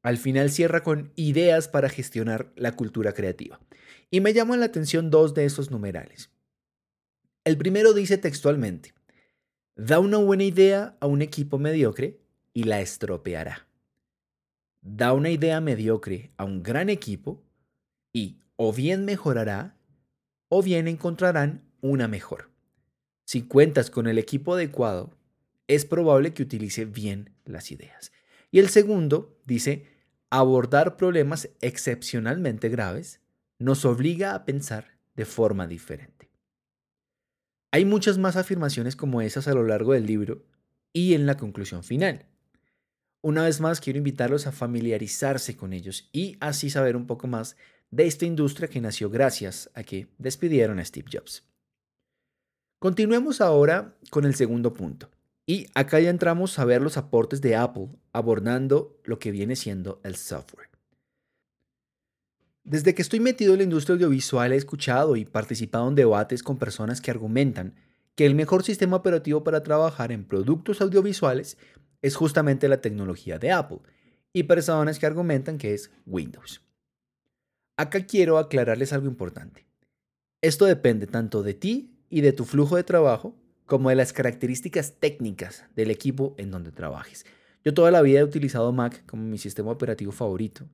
al 0.03 0.19
final 0.19 0.51
cierra 0.51 0.83
con 0.83 1.13
ideas 1.15 1.69
para 1.69 1.89
gestionar 1.89 2.53
la 2.57 2.73
cultura 2.73 3.13
creativa. 3.13 3.61
Y 4.11 4.21
me 4.21 4.33
llaman 4.33 4.59
la 4.59 4.67
atención 4.67 5.09
dos 5.09 5.35
de 5.35 5.45
esos 5.45 5.71
numerales. 5.71 6.31
El 7.45 7.57
primero 7.59 7.93
dice 7.93 8.19
textualmente, 8.19 8.93
da 9.77 10.01
una 10.01 10.19
buena 10.19 10.43
idea 10.43 10.97
a 10.99 11.07
un 11.07 11.23
equipo 11.23 11.59
mediocre 11.59 12.19
y 12.53 12.65
la 12.65 12.81
estropeará. 12.81 13.69
Da 14.81 15.13
una 15.13 15.31
idea 15.31 15.61
mediocre 15.61 16.33
a 16.37 16.45
un 16.45 16.65
gran 16.65 16.89
equipo 16.89 17.45
y 18.13 18.41
o 18.57 18.73
bien 18.73 19.05
mejorará 19.05 19.77
o 20.49 20.63
bien 20.63 20.89
encontrarán 20.89 21.71
una 21.81 22.09
mejor. 22.09 22.51
Si 23.25 23.43
cuentas 23.43 23.91
con 23.91 24.07
el 24.07 24.19
equipo 24.19 24.55
adecuado, 24.55 25.17
es 25.69 25.85
probable 25.85 26.33
que 26.33 26.43
utilice 26.43 26.85
bien 26.85 27.35
las 27.45 27.71
ideas. 27.71 28.13
Y 28.51 28.61
el 28.61 28.69
segundo 28.69 29.37
dice, 29.45 29.87
abordar 30.31 30.97
problemas 30.97 31.49
excepcionalmente 31.61 32.69
graves 32.69 33.21
nos 33.59 33.85
obliga 33.85 34.35
a 34.35 34.45
pensar 34.45 34.99
de 35.15 35.25
forma 35.25 35.67
diferente. 35.67 36.31
Hay 37.73 37.85
muchas 37.85 38.17
más 38.17 38.37
afirmaciones 38.37 38.97
como 38.97 39.21
esas 39.21 39.49
a 39.49 39.55
lo 39.55 39.65
largo 39.65 39.93
del 39.93 40.07
libro 40.07 40.47
y 40.93 41.15
en 41.15 41.27
la 41.27 41.37
conclusión 41.37 41.83
final. 41.83 42.27
Una 43.23 43.43
vez 43.43 43.61
más, 43.61 43.81
quiero 43.81 43.99
invitarlos 43.99 44.47
a 44.47 44.53
familiarizarse 44.53 45.57
con 45.57 45.73
ellos 45.73 46.09
y 46.13 46.37
así 46.41 46.71
saber 46.71 46.97
un 46.97 47.07
poco 47.07 47.27
más 47.27 47.57
de 47.97 48.07
esta 48.07 48.27
industria 48.27 48.69
que 48.69 48.83
nació 48.83 49.09
gracias 49.09 49.71
a 49.73 49.83
que 49.83 50.09
despidieron 50.19 50.79
a 50.79 50.85
Steve 50.85 51.09
Jobs. 51.11 51.45
Continuemos 52.79 53.41
ahora 53.41 53.97
con 54.11 54.27
el 54.27 54.35
segundo 54.35 54.75
punto. 54.75 55.11
Y 55.47 55.69
acá 55.75 55.99
ya 55.99 56.11
entramos 56.11 56.59
a 56.59 56.67
ver 56.67 56.83
los 56.83 56.99
aportes 56.99 57.41
de 57.41 57.57
Apple 57.57 57.89
abordando 58.13 59.01
lo 59.05 59.19
que 59.19 59.31
viene 59.31 59.57
siendo 59.57 60.01
el 60.05 60.17
software. 60.17 60.69
Desde 62.65 62.95
que 62.95 63.01
estoy 63.01 63.21
metido 63.21 63.55
en 63.55 63.59
la 63.61 63.65
industria 63.65 63.95
audiovisual 63.95 64.53
he 64.53 64.57
escuchado 64.57 65.17
y 65.17 65.25
participado 65.25 65.89
en 65.89 65.95
debates 65.95 66.43
con 66.43 66.59
personas 66.59 67.01
que 67.01 67.11
argumentan 67.11 67.77
que 68.15 68.27
el 68.27 68.35
mejor 68.35 68.63
sistema 68.63 68.97
operativo 68.97 69.43
para 69.43 69.63
trabajar 69.63 70.13
en 70.13 70.25
productos 70.25 70.83
audiovisuales 70.83 71.57
es 72.03 72.15
justamente 72.15 72.69
la 72.69 72.83
tecnología 72.83 73.39
de 73.39 73.53
Apple 73.53 73.79
y 74.35 74.43
personas 74.43 74.99
que 74.99 75.07
argumentan 75.07 75.57
que 75.57 75.73
es 75.73 75.91
Windows. 76.05 76.66
Acá 77.79 78.07
quiero 78.07 78.39
aclararles 78.39 78.95
algo 78.95 79.07
importante. 79.07 79.67
Esto 80.41 80.65
depende 80.65 81.07
tanto 81.07 81.43
de 81.43 81.53
ti 81.53 81.91
y 82.09 82.23
de 82.23 82.33
tu 82.33 82.47
flujo 82.47 82.77
de 82.77 82.85
trabajo 82.85 83.37
como 83.67 83.91
de 83.91 83.97
las 83.97 84.15
características 84.15 84.95
técnicas 84.99 85.67
del 85.77 85.91
equipo 85.91 86.35
en 86.39 86.51
donde 86.51 86.73
trabajes. 86.73 87.27
Yo 87.65 87.75
toda 87.75 87.91
la 87.91 88.01
vida 88.01 88.21
he 88.21 88.25
utilizado 88.25 88.73
Mac 88.73 89.05
como 89.05 89.25
mi 89.25 89.37
sistema 89.37 89.71
operativo 89.73 90.13
favorito 90.13 90.67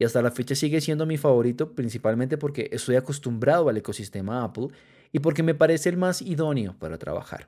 y 0.00 0.04
hasta 0.04 0.20
la 0.20 0.32
fecha 0.32 0.56
sigue 0.56 0.80
siendo 0.80 1.06
mi 1.06 1.16
favorito 1.16 1.76
principalmente 1.76 2.38
porque 2.38 2.70
estoy 2.72 2.96
acostumbrado 2.96 3.68
al 3.68 3.76
ecosistema 3.76 4.42
Apple 4.42 4.68
y 5.12 5.20
porque 5.20 5.44
me 5.44 5.54
parece 5.54 5.90
el 5.90 5.96
más 5.96 6.22
idóneo 6.22 6.76
para 6.76 6.98
trabajar. 6.98 7.46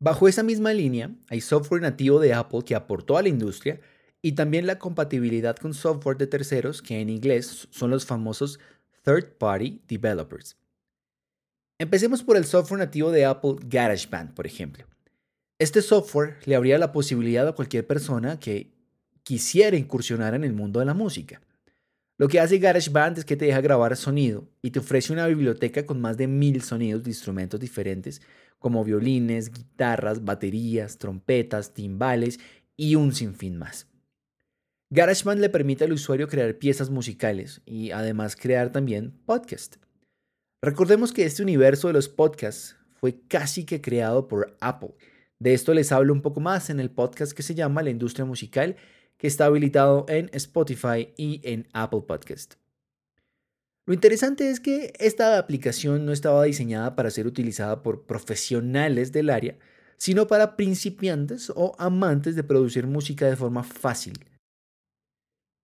Bajo 0.00 0.26
esa 0.26 0.42
misma 0.42 0.72
línea, 0.72 1.14
hay 1.28 1.40
software 1.40 1.82
nativo 1.82 2.18
de 2.18 2.34
Apple 2.34 2.64
que 2.66 2.74
aportó 2.74 3.16
a 3.16 3.22
la 3.22 3.28
industria 3.28 3.78
y 4.22 4.32
también 4.32 4.66
la 4.66 4.78
compatibilidad 4.78 5.56
con 5.56 5.74
software 5.74 6.16
de 6.16 6.28
terceros 6.28 6.80
que 6.80 7.00
en 7.00 7.10
inglés 7.10 7.66
son 7.70 7.90
los 7.90 8.06
famosos 8.06 8.60
Third 9.04 9.36
Party 9.36 9.82
Developers. 9.88 10.56
Empecemos 11.78 12.22
por 12.22 12.36
el 12.36 12.44
software 12.44 12.78
nativo 12.78 13.10
de 13.10 13.24
Apple 13.24 13.56
GarageBand, 13.66 14.34
por 14.34 14.46
ejemplo. 14.46 14.86
Este 15.58 15.82
software 15.82 16.38
le 16.44 16.54
abría 16.54 16.78
la 16.78 16.92
posibilidad 16.92 17.46
a 17.48 17.52
cualquier 17.52 17.84
persona 17.84 18.38
que 18.38 18.72
quisiera 19.24 19.76
incursionar 19.76 20.34
en 20.34 20.44
el 20.44 20.52
mundo 20.52 20.78
de 20.78 20.86
la 20.86 20.94
música. 20.94 21.42
Lo 22.16 22.28
que 22.28 22.38
hace 22.38 22.58
GarageBand 22.58 23.18
es 23.18 23.24
que 23.24 23.36
te 23.36 23.46
deja 23.46 23.60
grabar 23.60 23.96
sonido 23.96 24.48
y 24.62 24.70
te 24.70 24.78
ofrece 24.78 25.12
una 25.12 25.26
biblioteca 25.26 25.84
con 25.84 26.00
más 26.00 26.16
de 26.16 26.28
mil 26.28 26.62
sonidos 26.62 27.02
de 27.02 27.10
instrumentos 27.10 27.58
diferentes 27.58 28.22
como 28.60 28.84
violines, 28.84 29.50
guitarras, 29.50 30.24
baterías, 30.24 30.98
trompetas, 30.98 31.74
timbales 31.74 32.38
y 32.76 32.94
un 32.94 33.12
sinfín 33.12 33.58
más. 33.58 33.91
GarageBand 34.94 35.40
le 35.40 35.48
permite 35.48 35.84
al 35.84 35.92
usuario 35.92 36.28
crear 36.28 36.58
piezas 36.58 36.90
musicales 36.90 37.62
y 37.64 37.92
además 37.92 38.36
crear 38.36 38.72
también 38.72 39.18
podcast. 39.24 39.76
Recordemos 40.60 41.14
que 41.14 41.24
este 41.24 41.42
universo 41.42 41.86
de 41.86 41.94
los 41.94 42.10
podcasts 42.10 42.76
fue 43.00 43.18
casi 43.26 43.64
que 43.64 43.80
creado 43.80 44.28
por 44.28 44.54
Apple. 44.60 44.94
De 45.38 45.54
esto 45.54 45.72
les 45.72 45.92
hablo 45.92 46.12
un 46.12 46.20
poco 46.20 46.40
más 46.40 46.68
en 46.68 46.78
el 46.78 46.90
podcast 46.90 47.32
que 47.32 47.42
se 47.42 47.54
llama 47.54 47.82
La 47.82 47.88
industria 47.88 48.26
musical 48.26 48.76
que 49.16 49.28
está 49.28 49.46
habilitado 49.46 50.04
en 50.10 50.28
Spotify 50.34 51.14
y 51.16 51.40
en 51.42 51.66
Apple 51.72 52.02
Podcast. 52.06 52.56
Lo 53.86 53.94
interesante 53.94 54.50
es 54.50 54.60
que 54.60 54.92
esta 54.98 55.38
aplicación 55.38 56.04
no 56.04 56.12
estaba 56.12 56.44
diseñada 56.44 56.96
para 56.96 57.10
ser 57.10 57.26
utilizada 57.26 57.82
por 57.82 58.04
profesionales 58.04 59.10
del 59.10 59.30
área, 59.30 59.56
sino 59.96 60.26
para 60.26 60.54
principiantes 60.54 61.50
o 61.56 61.74
amantes 61.78 62.36
de 62.36 62.44
producir 62.44 62.86
música 62.86 63.26
de 63.26 63.36
forma 63.36 63.62
fácil. 63.64 64.22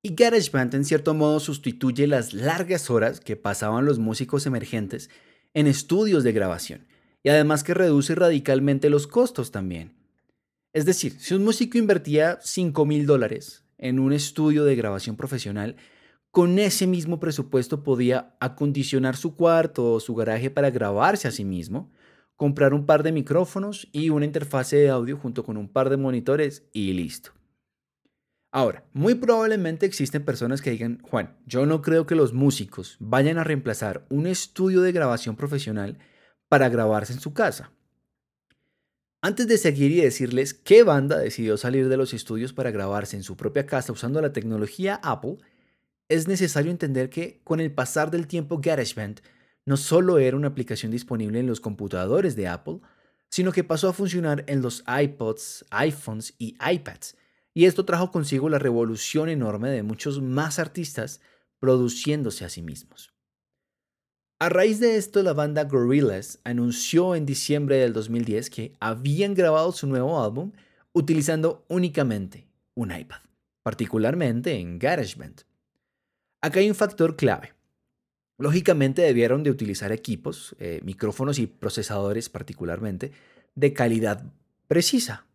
Y 0.01 0.15
GarageBand 0.15 0.75
en 0.75 0.85
cierto 0.85 1.13
modo 1.13 1.41
sustituye 1.41 2.07
las 2.07 2.33
largas 2.33 2.89
horas 2.89 3.19
que 3.19 3.37
pasaban 3.37 3.85
los 3.85 3.99
músicos 3.99 4.47
emergentes 4.47 5.11
en 5.55 5.67
estudios 5.67 6.23
de 6.23 6.33
grabación, 6.33 6.87
y 7.25 7.31
además 7.31 7.65
que 7.65 7.75
reduce 7.75 8.15
radicalmente 8.15 8.91
los 8.91 9.09
costos 9.09 9.51
también. 9.51 9.97
Es 10.73 10.85
decir, 10.85 11.19
si 11.19 11.35
un 11.35 11.45
músico 11.45 11.79
invertía 11.79 12.39
5 12.41 12.85
mil 12.87 13.07
dólares 13.07 13.65
en 13.77 13.99
un 13.99 14.13
estudio 14.13 14.65
de 14.65 14.77
grabación 14.77 15.17
profesional, 15.17 15.75
con 16.31 16.59
ese 16.61 16.87
mismo 16.87 17.19
presupuesto 17.19 17.83
podía 17.83 18.37
acondicionar 18.39 19.17
su 19.17 19.35
cuarto 19.35 19.95
o 19.95 20.01
su 20.01 20.15
garaje 20.15 20.51
para 20.51 20.71
grabarse 20.71 21.27
a 21.27 21.33
sí 21.33 21.45
mismo, 21.45 21.91
comprar 22.37 22.73
un 22.73 22.87
par 22.87 23.03
de 23.03 23.11
micrófonos 23.11 23.89
y 23.91 24.11
una 24.11 24.27
interfase 24.27 24.77
de 24.77 24.91
audio 24.91 25.17
junto 25.17 25.43
con 25.43 25.57
un 25.57 25.69
par 25.69 25.91
de 25.91 25.97
monitores 25.97 26.69
y 26.73 26.93
listo. 26.93 27.38
Ahora, 28.51 28.85
muy 28.95 29.15
probablemente 29.15 29.85
existen 29.85 30.25
personas 30.25 30.63
que 30.63 30.71
digan, 30.71 31.01
Juan, 31.03 31.37
yo 31.47 31.67
no 31.67 31.83
creo 31.83 32.07
que 32.07 32.15
los 32.15 32.33
músicos 32.33 32.97
vayan 32.99 33.37
a 33.37 33.45
reemplazar 33.45 34.07
un 34.09 34.27
estudio 34.27 34.81
de 34.81 34.93
grabación 34.93 35.37
profesional 35.37 35.99
para 36.49 36.71
grabarse 36.71 37.13
en 37.13 37.21
su 37.21 37.35
casa. 37.35 37.73
Antes 39.21 39.49
de 39.49 39.59
seguir 39.59 39.91
y 39.91 40.01
decirles 40.01 40.55
qué 40.55 40.83
banda 40.83 41.19
decidió 41.19 41.57
salir 41.57 41.89
de 41.89 41.97
los 41.97 42.15
estudios 42.15 42.53
para 42.53 42.71
grabarse 42.71 43.17
en 43.17 43.23
su 43.23 43.37
propia 43.37 43.67
casa 43.67 43.93
usando 43.93 44.23
la 44.23 44.33
tecnología 44.33 44.99
Apple, 45.03 45.39
es 46.09 46.27
necesario 46.27 46.71
entender 46.71 47.11
que 47.11 47.41
con 47.45 47.61
el 47.61 47.73
pasar 47.73 48.11
del 48.11 48.27
tiempo 48.27 48.61
GarageBand 48.63 49.21
no 49.67 49.77
solo 49.77 50.19
era 50.19 50.37
una 50.37 50.49
aplicación 50.49 50.91
disponible 50.91 51.41
en 51.41 51.47
los 51.47 51.61
computadores 51.61 52.35
de 52.35 52.49
Apple, 52.49 52.81
sino 53.29 53.53
que 53.53 53.65
pasó 53.65 53.91
a 53.91 53.93
funcionar 53.93 54.45
en 54.47 54.63
los 54.63 54.83
iPods, 54.89 55.67
iPhones 55.71 56.35
y 56.39 56.57
iPads. 56.67 57.15
Y 57.55 57.65
esto 57.65 57.85
trajo 57.85 58.11
consigo 58.11 58.49
la 58.49 58.59
revolución 58.59 59.29
enorme 59.29 59.71
de 59.71 59.83
muchos 59.83 60.21
más 60.23 60.59
artistas 60.59 61.21
produciéndose 61.59 62.45
a 62.45 62.49
sí 62.49 62.63
mismos. 62.63 63.13
A 64.41 64.49
raíz 64.49 64.79
de 64.79 64.97
esto, 64.97 65.23
la 65.25 65.33
banda 65.33 65.65
Gorillaz 65.65 66.39
anunció 66.45 67.17
en 67.17 67.27
diciembre 67.27 67.77
del 67.77 67.93
2010 67.93 68.51
que 68.51 68.73
habían 68.79 69.35
grabado 69.35 69.73
su 69.73 69.89
nuevo 69.89 70.23
álbum 70.23 70.53
utilizando 70.93 71.65
únicamente 71.69 72.47
un 72.75 72.93
iPad, 72.93 73.19
particularmente 73.65 74.55
en 74.55 74.79
GarageBand. 74.79 75.43
Acá 76.41 76.61
hay 76.61 76.69
un 76.69 76.77
factor 76.77 77.17
clave. 77.17 77.55
Lógicamente 78.39 79.03
debieron 79.03 79.43
de 79.43 79.51
utilizar 79.51 79.91
equipos, 79.91 80.55
eh, 80.61 80.81
micrófonos 80.85 81.41
y 81.41 81.49
procesadores 81.49 82.29
particularmente, 82.29 83.11
de 83.57 83.73
calidad 83.73 84.23
precisa. 84.69 85.27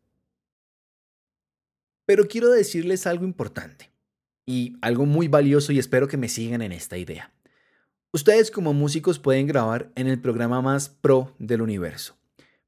Pero 2.06 2.28
quiero 2.28 2.50
decirles 2.50 3.08
algo 3.08 3.24
importante 3.24 3.92
y 4.46 4.78
algo 4.82 5.06
muy 5.06 5.28
valioso 5.28 5.72
y 5.72 5.80
espero 5.80 6.08
que 6.08 6.18
me 6.18 6.30
sigan 6.30 6.62
en 6.62 6.72
esta 6.72 6.98
idea. 6.98 7.32
Ustedes 8.12 8.52
como 8.52 8.74
músicos 8.74 9.20
pueden 9.20 9.48
grabar 9.48 9.92
en 9.96 10.08
el 10.08 10.20
programa 10.20 10.62
más 10.62 10.90
pro 10.90 11.34
del 11.40 11.62
universo, 11.62 12.16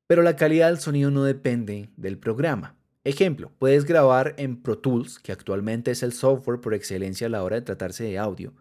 pero 0.08 0.21
la 0.24 0.36
calidad 0.36 0.69
del 0.69 0.80
sonido 0.80 1.12
no 1.12 1.24
depende 1.24 1.89
del 1.98 2.17
programa. 2.17 2.76
Ejemplo, 3.04 3.52
puedes 3.60 3.86
grabar 3.86 4.34
en 4.38 4.63
Pro 4.63 4.80
Tools, 4.80 5.19
que 5.19 5.32
actualmente 5.32 5.91
es 5.91 6.02
el 6.02 6.13
software 6.13 6.62
por 6.62 6.74
excelencia 6.74 7.28
a 7.28 7.30
la 7.30 7.43
hora 7.43 7.58
de 7.58 7.62
tratarse 7.62 8.04
de 8.04 8.17
audio, 8.17 8.54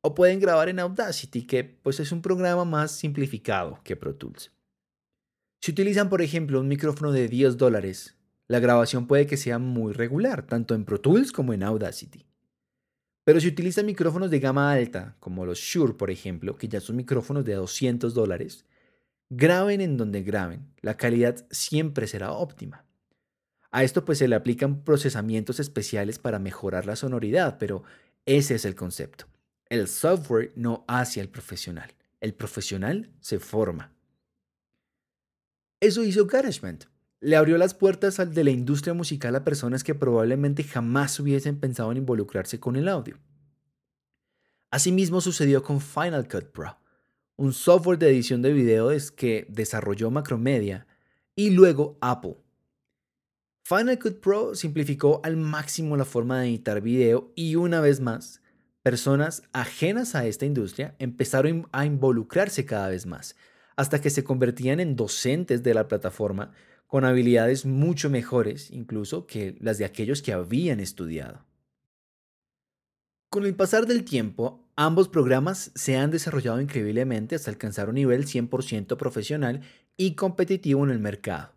o 0.00 0.14
pueden 0.14 0.40
grabar 0.40 0.70
en 0.70 0.78
Audacity, 0.78 1.46
que 1.46 1.64
pues 1.64 2.00
es 2.00 2.10
un 2.10 2.22
programa 2.22 2.64
más 2.64 2.92
simplificado 2.92 3.80
que 3.84 3.96
Pro 3.96 4.14
Tools. 4.14 4.52
Si 5.60 5.72
utilizan, 5.72 6.08
por 6.08 6.22
ejemplo, 6.22 6.60
un 6.60 6.68
micrófono 6.68 7.12
de 7.12 7.28
10 7.28 7.58
dólares, 7.58 8.16
la 8.46 8.58
grabación 8.60 9.06
puede 9.06 9.26
que 9.26 9.36
sea 9.36 9.58
muy 9.58 9.92
regular, 9.92 10.46
tanto 10.46 10.74
en 10.74 10.84
Pro 10.84 11.00
Tools 11.00 11.32
como 11.32 11.52
en 11.52 11.62
Audacity. 11.62 12.26
Pero 13.24 13.40
si 13.40 13.48
utilizan 13.48 13.86
micrófonos 13.86 14.30
de 14.30 14.38
gama 14.38 14.70
alta, 14.70 15.16
como 15.18 15.46
los 15.46 15.58
Shure, 15.58 15.94
por 15.94 16.10
ejemplo, 16.10 16.56
que 16.56 16.68
ya 16.68 16.80
son 16.80 16.96
micrófonos 16.96 17.44
de 17.44 17.54
200 17.54 18.12
dólares, 18.12 18.66
graben 19.30 19.80
en 19.80 19.96
donde 19.96 20.22
graben, 20.22 20.68
la 20.82 20.96
calidad 20.96 21.46
siempre 21.50 22.06
será 22.06 22.32
óptima. 22.32 22.84
A 23.70 23.82
esto 23.82 24.04
pues 24.04 24.18
se 24.18 24.28
le 24.28 24.36
aplican 24.36 24.84
procesamientos 24.84 25.58
especiales 25.58 26.18
para 26.18 26.38
mejorar 26.38 26.86
la 26.86 26.96
sonoridad, 26.96 27.56
pero 27.58 27.82
ese 28.26 28.54
es 28.56 28.66
el 28.66 28.74
concepto. 28.74 29.26
El 29.68 29.88
software 29.88 30.52
no 30.54 30.84
hace 30.86 31.20
al 31.20 31.28
profesional, 31.28 31.94
el 32.20 32.34
profesional 32.34 33.10
se 33.20 33.38
forma. 33.38 33.92
Eso 35.80 36.04
hizo 36.04 36.26
GarageBand. 36.26 36.93
Le 37.24 37.36
abrió 37.36 37.56
las 37.56 37.72
puertas 37.72 38.18
de 38.34 38.44
la 38.44 38.50
industria 38.50 38.92
musical 38.92 39.34
a 39.34 39.44
personas 39.44 39.82
que 39.82 39.94
probablemente 39.94 40.62
jamás 40.62 41.18
hubiesen 41.18 41.58
pensado 41.58 41.90
en 41.90 41.96
involucrarse 41.96 42.60
con 42.60 42.76
el 42.76 42.86
audio. 42.86 43.18
Asimismo 44.70 45.22
sucedió 45.22 45.62
con 45.62 45.80
Final 45.80 46.28
Cut 46.28 46.52
Pro, 46.52 46.76
un 47.36 47.54
software 47.54 47.98
de 47.98 48.10
edición 48.10 48.42
de 48.42 48.52
video 48.52 48.90
que 49.16 49.46
desarrolló 49.48 50.10
Macromedia 50.10 50.86
y 51.34 51.48
luego 51.48 51.96
Apple. 52.02 52.36
Final 53.62 53.98
Cut 53.98 54.20
Pro 54.20 54.54
simplificó 54.54 55.22
al 55.24 55.38
máximo 55.38 55.96
la 55.96 56.04
forma 56.04 56.40
de 56.40 56.48
editar 56.48 56.82
video 56.82 57.32
y 57.34 57.56
una 57.56 57.80
vez 57.80 58.00
más, 58.00 58.42
personas 58.82 59.44
ajenas 59.54 60.14
a 60.14 60.26
esta 60.26 60.44
industria 60.44 60.94
empezaron 60.98 61.68
a 61.72 61.86
involucrarse 61.86 62.66
cada 62.66 62.90
vez 62.90 63.06
más, 63.06 63.34
hasta 63.76 64.02
que 64.02 64.10
se 64.10 64.24
convertían 64.24 64.78
en 64.78 64.94
docentes 64.94 65.62
de 65.62 65.72
la 65.72 65.88
plataforma 65.88 66.52
con 66.94 67.04
habilidades 67.04 67.66
mucho 67.66 68.08
mejores 68.08 68.70
incluso 68.70 69.26
que 69.26 69.56
las 69.58 69.78
de 69.78 69.84
aquellos 69.84 70.22
que 70.22 70.32
habían 70.32 70.78
estudiado. 70.78 71.44
Con 73.28 73.44
el 73.44 73.56
pasar 73.56 73.86
del 73.86 74.04
tiempo, 74.04 74.64
ambos 74.76 75.08
programas 75.08 75.72
se 75.74 75.96
han 75.96 76.12
desarrollado 76.12 76.60
increíblemente 76.60 77.34
hasta 77.34 77.50
alcanzar 77.50 77.88
un 77.88 77.96
nivel 77.96 78.26
100% 78.26 78.96
profesional 78.96 79.62
y 79.96 80.14
competitivo 80.14 80.84
en 80.84 80.90
el 80.90 81.00
mercado. 81.00 81.50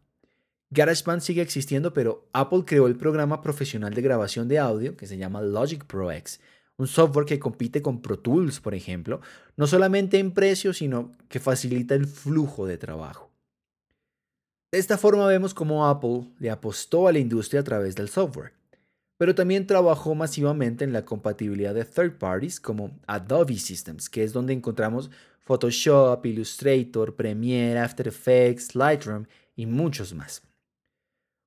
GarageBand 0.72 1.22
sigue 1.22 1.44
existiendo, 1.44 1.94
pero 1.94 2.28
Apple 2.34 2.64
creó 2.66 2.88
el 2.88 2.96
programa 2.96 3.44
profesional 3.44 3.94
de 3.94 4.02
grabación 4.02 4.48
de 4.48 4.58
audio 4.58 4.98
que 4.98 5.06
se 5.06 5.20
llama 5.20 5.44
Logic 5.44 5.86
Pro 5.86 6.12
X, 6.12 6.42
un 6.78 6.88
software 6.88 7.28
que 7.28 7.38
compite 7.38 7.84
con 7.84 8.02
Pro 8.02 8.18
Tools, 8.18 8.60
por 8.60 8.74
ejemplo, 8.74 9.22
no 9.56 9.68
solamente 9.68 10.18
en 10.18 10.32
precio, 10.32 10.74
sino 10.74 11.12
que 11.30 11.40
facilita 11.40 11.94
el 11.94 12.08
flujo 12.08 12.66
de 12.66 12.80
trabajo. 12.80 13.27
De 14.70 14.80
esta 14.80 14.98
forma 14.98 15.26
vemos 15.28 15.54
cómo 15.54 15.88
Apple 15.88 16.28
le 16.40 16.50
apostó 16.50 17.08
a 17.08 17.14
la 17.14 17.20
industria 17.20 17.62
a 17.62 17.64
través 17.64 17.96
del 17.96 18.10
software, 18.10 18.52
pero 19.18 19.34
también 19.34 19.66
trabajó 19.66 20.14
masivamente 20.14 20.84
en 20.84 20.92
la 20.92 21.06
compatibilidad 21.06 21.74
de 21.74 21.86
third 21.86 22.18
parties 22.18 22.60
como 22.60 23.00
Adobe 23.08 23.56
Systems, 23.56 24.10
que 24.10 24.24
es 24.24 24.34
donde 24.34 24.52
encontramos 24.52 25.10
Photoshop, 25.40 26.26
Illustrator, 26.26 27.16
Premiere, 27.16 27.80
After 27.80 28.10
Effects, 28.10 28.76
Lightroom 28.76 29.26
y 29.56 29.66
muchos 29.66 30.14
más. 30.14 30.42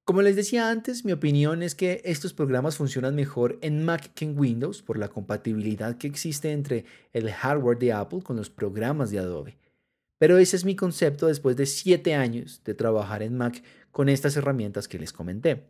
Como 0.06 0.22
les 0.22 0.34
decía 0.34 0.70
antes, 0.70 1.04
mi 1.04 1.12
opinión 1.12 1.62
es 1.62 1.74
que 1.74 2.00
estos 2.06 2.32
programas 2.32 2.78
funcionan 2.78 3.14
mejor 3.14 3.58
en 3.60 3.84
Mac 3.84 4.14
que 4.14 4.24
en 4.24 4.38
Windows 4.38 4.80
por 4.80 4.96
la 4.96 5.08
compatibilidad 5.08 5.98
que 5.98 6.06
existe 6.06 6.52
entre 6.52 6.86
el 7.12 7.30
hardware 7.30 7.78
de 7.78 7.92
Apple 7.92 8.22
con 8.22 8.36
los 8.36 8.48
programas 8.48 9.10
de 9.10 9.18
Adobe. 9.18 9.59
Pero 10.20 10.36
ese 10.36 10.54
es 10.54 10.66
mi 10.66 10.76
concepto 10.76 11.28
después 11.28 11.56
de 11.56 11.64
7 11.64 12.14
años 12.14 12.62
de 12.62 12.74
trabajar 12.74 13.22
en 13.22 13.38
Mac 13.38 13.62
con 13.90 14.10
estas 14.10 14.36
herramientas 14.36 14.86
que 14.86 14.98
les 14.98 15.14
comenté. 15.14 15.66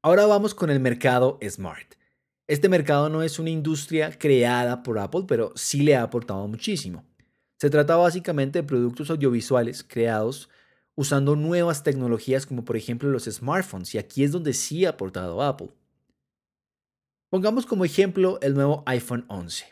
Ahora 0.00 0.26
vamos 0.26 0.54
con 0.54 0.70
el 0.70 0.78
mercado 0.78 1.36
Smart. 1.42 1.94
Este 2.46 2.68
mercado 2.68 3.08
no 3.08 3.24
es 3.24 3.40
una 3.40 3.50
industria 3.50 4.16
creada 4.16 4.84
por 4.84 5.00
Apple, 5.00 5.24
pero 5.26 5.52
sí 5.56 5.82
le 5.82 5.96
ha 5.96 6.04
aportado 6.04 6.46
muchísimo. 6.46 7.04
Se 7.58 7.68
trata 7.68 7.96
básicamente 7.96 8.60
de 8.60 8.68
productos 8.68 9.10
audiovisuales 9.10 9.82
creados 9.82 10.48
usando 10.94 11.34
nuevas 11.34 11.82
tecnologías 11.82 12.46
como 12.46 12.64
por 12.64 12.76
ejemplo 12.76 13.10
los 13.10 13.24
smartphones, 13.24 13.92
y 13.96 13.98
aquí 13.98 14.22
es 14.22 14.30
donde 14.30 14.54
sí 14.54 14.84
ha 14.84 14.90
aportado 14.90 15.42
Apple. 15.42 15.70
Pongamos 17.28 17.66
como 17.66 17.84
ejemplo 17.84 18.38
el 18.40 18.54
nuevo 18.54 18.84
iPhone 18.86 19.24
11, 19.28 19.66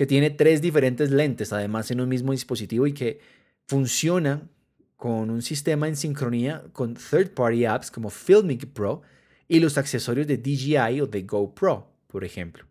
que 0.00 0.06
tiene 0.06 0.30
tres 0.30 0.62
diferentes 0.62 1.10
lentes 1.10 1.52
además 1.52 1.90
en 1.90 2.00
un 2.00 2.08
mismo 2.08 2.32
dispositivo 2.32 2.86
y 2.86 2.94
que 2.94 3.20
funciona 3.68 4.48
con 4.96 5.28
un 5.28 5.42
sistema 5.42 5.88
en 5.88 5.94
sincronía 5.94 6.64
con 6.72 6.94
third-party 6.94 7.66
apps 7.66 7.90
como 7.90 8.08
Filmic 8.08 8.68
Pro 8.68 9.02
y 9.46 9.60
los 9.60 9.76
accesorios 9.76 10.26
de 10.26 10.38
DJI 10.38 11.02
o 11.02 11.06
de 11.06 11.20
GoPro, 11.24 11.92
por 12.06 12.24
ejemplo. 12.24 12.64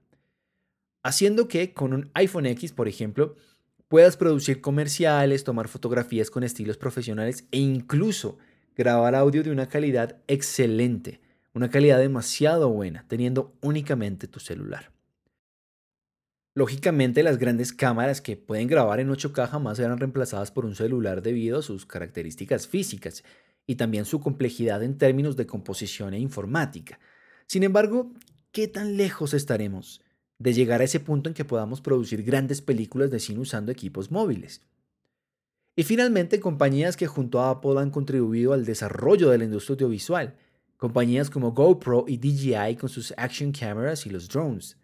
Haciendo 1.03 1.47
que 1.47 1.71
con 1.71 1.93
un 1.93 2.09
iPhone 2.15 2.47
X, 2.47 2.73
por 2.73 2.87
ejemplo, 2.87 3.35
puedas 3.87 4.17
producir 4.17 4.59
comerciales, 4.59 5.43
tomar 5.43 5.67
fotografías 5.67 6.31
con 6.31 6.43
estilos 6.43 6.77
profesionales 6.77 7.45
e 7.51 7.59
incluso 7.59 8.39
grabar 8.75 9.13
audio 9.13 9.43
de 9.43 9.51
una 9.51 9.69
calidad 9.69 10.17
excelente, 10.27 11.21
una 11.53 11.69
calidad 11.69 11.99
demasiado 11.99 12.69
buena, 12.69 13.05
teniendo 13.07 13.55
únicamente 13.61 14.27
tu 14.27 14.39
celular. 14.39 14.91
Lógicamente 16.59 17.23
las 17.23 17.37
grandes 17.37 17.71
cámaras 17.71 18.19
que 18.19 18.35
pueden 18.35 18.67
grabar 18.67 18.99
en 18.99 19.07
8K 19.09 19.47
jamás 19.47 19.77
serán 19.77 19.97
reemplazadas 19.97 20.51
por 20.51 20.65
un 20.65 20.75
celular 20.75 21.21
debido 21.21 21.59
a 21.59 21.61
sus 21.61 21.85
características 21.85 22.67
físicas 22.67 23.23
y 23.65 23.75
también 23.75 24.03
su 24.03 24.19
complejidad 24.19 24.83
en 24.83 24.97
términos 24.97 25.37
de 25.37 25.47
composición 25.47 26.13
e 26.13 26.19
informática. 26.19 26.99
Sin 27.47 27.63
embargo, 27.63 28.11
¿qué 28.51 28.67
tan 28.67 28.97
lejos 28.97 29.33
estaremos 29.33 30.01
de 30.37 30.51
llegar 30.51 30.81
a 30.81 30.83
ese 30.83 30.99
punto 30.99 31.29
en 31.29 31.33
que 31.33 31.45
podamos 31.45 31.79
producir 31.79 32.23
grandes 32.23 32.61
películas 32.61 33.09
de 33.09 33.21
cine 33.21 33.39
usando 33.39 33.71
equipos 33.71 34.11
móviles. 34.11 34.61
Y 35.77 35.83
finalmente, 35.83 36.41
compañías 36.41 36.97
que 36.97 37.07
junto 37.07 37.39
a 37.39 37.51
Apple 37.51 37.79
han 37.79 37.89
contribuido 37.89 38.51
al 38.51 38.65
desarrollo 38.65 39.29
de 39.29 39.37
la 39.37 39.45
industria 39.45 39.75
audiovisual, 39.75 40.35
compañías 40.75 41.29
como 41.29 41.53
GoPro 41.53 42.03
y 42.05 42.17
DJI 42.17 42.75
con 42.75 42.89
sus 42.89 43.13
action 43.15 43.53
cameras 43.53 44.05
y 44.05 44.09
los 44.09 44.27
drones. 44.27 44.75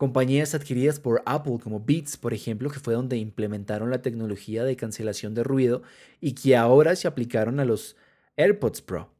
Compañías 0.00 0.54
adquiridas 0.54 0.98
por 0.98 1.22
Apple 1.26 1.58
como 1.62 1.84
Beats, 1.84 2.16
por 2.16 2.32
ejemplo, 2.32 2.70
que 2.70 2.80
fue 2.80 2.94
donde 2.94 3.18
implementaron 3.18 3.90
la 3.90 4.00
tecnología 4.00 4.64
de 4.64 4.74
cancelación 4.74 5.34
de 5.34 5.44
ruido 5.44 5.82
y 6.22 6.32
que 6.32 6.56
ahora 6.56 6.96
se 6.96 7.06
aplicaron 7.06 7.60
a 7.60 7.66
los 7.66 7.96
AirPods 8.38 8.80
Pro. 8.80 9.12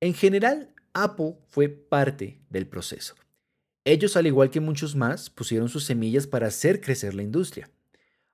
En 0.00 0.14
general, 0.14 0.72
Apple 0.92 1.34
fue 1.48 1.68
parte 1.68 2.38
del 2.48 2.68
proceso. 2.68 3.16
Ellos, 3.84 4.16
al 4.16 4.28
igual 4.28 4.50
que 4.50 4.60
muchos 4.60 4.94
más, 4.94 5.30
pusieron 5.30 5.68
sus 5.68 5.82
semillas 5.82 6.28
para 6.28 6.46
hacer 6.46 6.80
crecer 6.80 7.12
la 7.14 7.24
industria. 7.24 7.68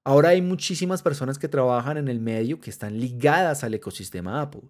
Ahora 0.04 0.28
hay 0.28 0.42
muchísimas 0.42 1.00
personas 1.00 1.38
que 1.38 1.48
trabajan 1.48 1.96
en 1.96 2.08
el 2.08 2.20
medio 2.20 2.60
que 2.60 2.68
están 2.68 3.00
ligadas 3.00 3.64
al 3.64 3.72
ecosistema 3.72 4.42
Apple. 4.42 4.68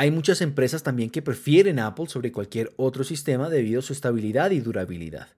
Hay 0.00 0.12
muchas 0.12 0.42
empresas 0.42 0.84
también 0.84 1.10
que 1.10 1.22
prefieren 1.22 1.80
Apple 1.80 2.06
sobre 2.06 2.30
cualquier 2.30 2.72
otro 2.76 3.02
sistema 3.02 3.50
debido 3.50 3.80
a 3.80 3.82
su 3.82 3.92
estabilidad 3.92 4.52
y 4.52 4.60
durabilidad. 4.60 5.30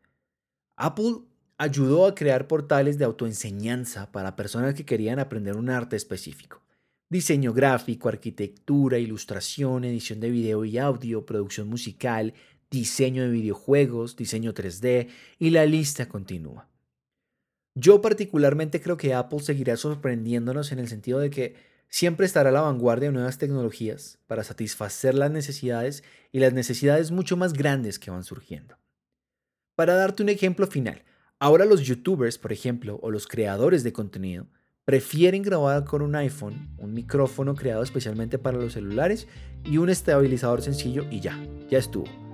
Apple 0.76 1.20
ayudó 1.56 2.04
a 2.04 2.14
crear 2.14 2.46
portales 2.46 2.98
de 2.98 3.06
autoenseñanza 3.06 4.12
para 4.12 4.36
personas 4.36 4.74
que 4.74 4.84
querían 4.84 5.18
aprender 5.18 5.56
un 5.56 5.70
arte 5.70 5.96
específico. 5.96 6.60
Diseño 7.08 7.54
gráfico, 7.54 8.10
arquitectura, 8.10 8.98
ilustración, 8.98 9.84
edición 9.84 10.20
de 10.20 10.28
video 10.28 10.66
y 10.66 10.76
audio, 10.76 11.24
producción 11.24 11.66
musical, 11.66 12.34
diseño 12.70 13.22
de 13.22 13.30
videojuegos, 13.30 14.14
diseño 14.14 14.52
3D 14.52 15.08
y 15.38 15.48
la 15.48 15.64
lista 15.64 16.06
continúa. 16.06 16.68
Yo 17.74 18.02
particularmente 18.02 18.82
creo 18.82 18.98
que 18.98 19.14
Apple 19.14 19.40
seguirá 19.40 19.78
sorprendiéndonos 19.78 20.70
en 20.70 20.80
el 20.80 20.88
sentido 20.88 21.18
de 21.18 21.30
que 21.30 21.69
siempre 21.90 22.24
estará 22.24 22.48
a 22.48 22.52
la 22.52 22.62
vanguardia 22.62 23.08
de 23.08 23.12
nuevas 23.12 23.36
tecnologías 23.36 24.18
para 24.26 24.42
satisfacer 24.44 25.14
las 25.14 25.30
necesidades 25.30 26.02
y 26.32 26.38
las 26.38 26.54
necesidades 26.54 27.10
mucho 27.10 27.36
más 27.36 27.52
grandes 27.52 27.98
que 27.98 28.10
van 28.10 28.24
surgiendo. 28.24 28.78
Para 29.76 29.94
darte 29.94 30.22
un 30.22 30.30
ejemplo 30.30 30.66
final, 30.66 31.04
ahora 31.38 31.66
los 31.66 31.82
youtubers, 31.82 32.38
por 32.38 32.52
ejemplo, 32.52 32.98
o 33.02 33.10
los 33.10 33.26
creadores 33.26 33.82
de 33.84 33.92
contenido, 33.92 34.46
prefieren 34.86 35.42
grabar 35.42 35.84
con 35.84 36.00
un 36.00 36.14
iPhone, 36.14 36.74
un 36.78 36.94
micrófono 36.94 37.54
creado 37.54 37.82
especialmente 37.82 38.38
para 38.38 38.56
los 38.56 38.72
celulares 38.72 39.28
y 39.64 39.76
un 39.76 39.90
estabilizador 39.90 40.62
sencillo 40.62 41.06
y 41.10 41.20
ya, 41.20 41.38
ya 41.68 41.78
estuvo 41.78 42.30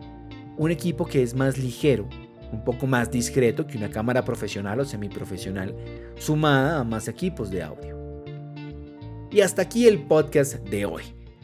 un 0.57 0.71
equipo 0.71 1.07
que 1.07 1.23
es 1.23 1.35
más 1.35 1.59
ligero, 1.59 2.09
un 2.53 2.65
poco 2.65 2.87
más 2.87 3.11
discreto 3.11 3.67
que 3.67 3.77
una 3.77 3.91
cámara 3.91 4.25
profesional 4.25 4.81
o 4.81 4.85
semiprofesional, 4.85 5.75
sumada 6.17 6.81
a 6.81 6.85
más 6.85 7.09
equipos 7.09 7.51
de 7.51 7.63
audio. 7.63 7.96
Y 9.37 9.43
hasta 9.43 9.61
aquí 9.61 9.87
el 9.87 9.99
podcast 9.99 10.55
de 10.55 10.87
hoy. 10.87 11.03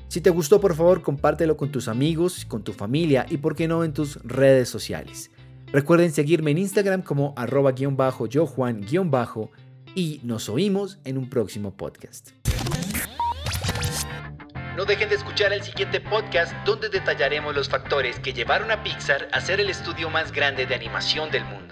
Si 0.09 0.23
te 0.23 0.31
gustó, 0.31 0.63
por 0.63 0.75
favor, 0.75 1.03
compártelo 1.03 1.59
con 1.59 1.71
tus 1.71 1.89
amigos, 1.89 2.47
con 2.47 2.65
tu 2.65 2.73
familia 2.73 3.27
y, 3.29 3.37
por 3.37 3.55
qué 3.55 3.69
no, 3.69 3.85
en 3.85 3.93
tus 3.93 4.17
redes 4.23 4.71
sociales. 4.71 5.31
Recuerden 5.67 6.11
seguirme 6.11 6.53
en 6.53 6.57
Instagram 6.57 7.03
como 7.03 7.35
arroba 7.37 7.73
guion 7.73 7.99
bajo 7.99 8.27
yo 8.27 8.47
Juan 8.47 8.81
guion 8.81 9.11
bajo 9.11 9.51
y 9.95 10.23
nos 10.23 10.49
oímos 10.49 11.01
en 11.05 11.19
un 11.19 11.29
próximo 11.29 11.77
podcast. 11.77 12.31
No 14.75 14.87
dejen 14.87 15.11
de 15.11 15.17
escuchar 15.17 15.53
el 15.53 15.63
siguiente 15.63 16.01
podcast 16.01 16.55
donde 16.65 16.89
detallaremos 16.89 17.55
los 17.55 17.69
factores 17.69 18.19
que 18.21 18.33
llevaron 18.33 18.71
a 18.71 18.83
Pixar 18.83 19.29
a 19.33 19.41
ser 19.43 19.61
el 19.61 19.69
estudio 19.69 20.09
más 20.09 20.33
grande 20.33 20.65
de 20.65 20.75
animación 20.75 21.31
del 21.31 21.45
mundo. 21.45 21.72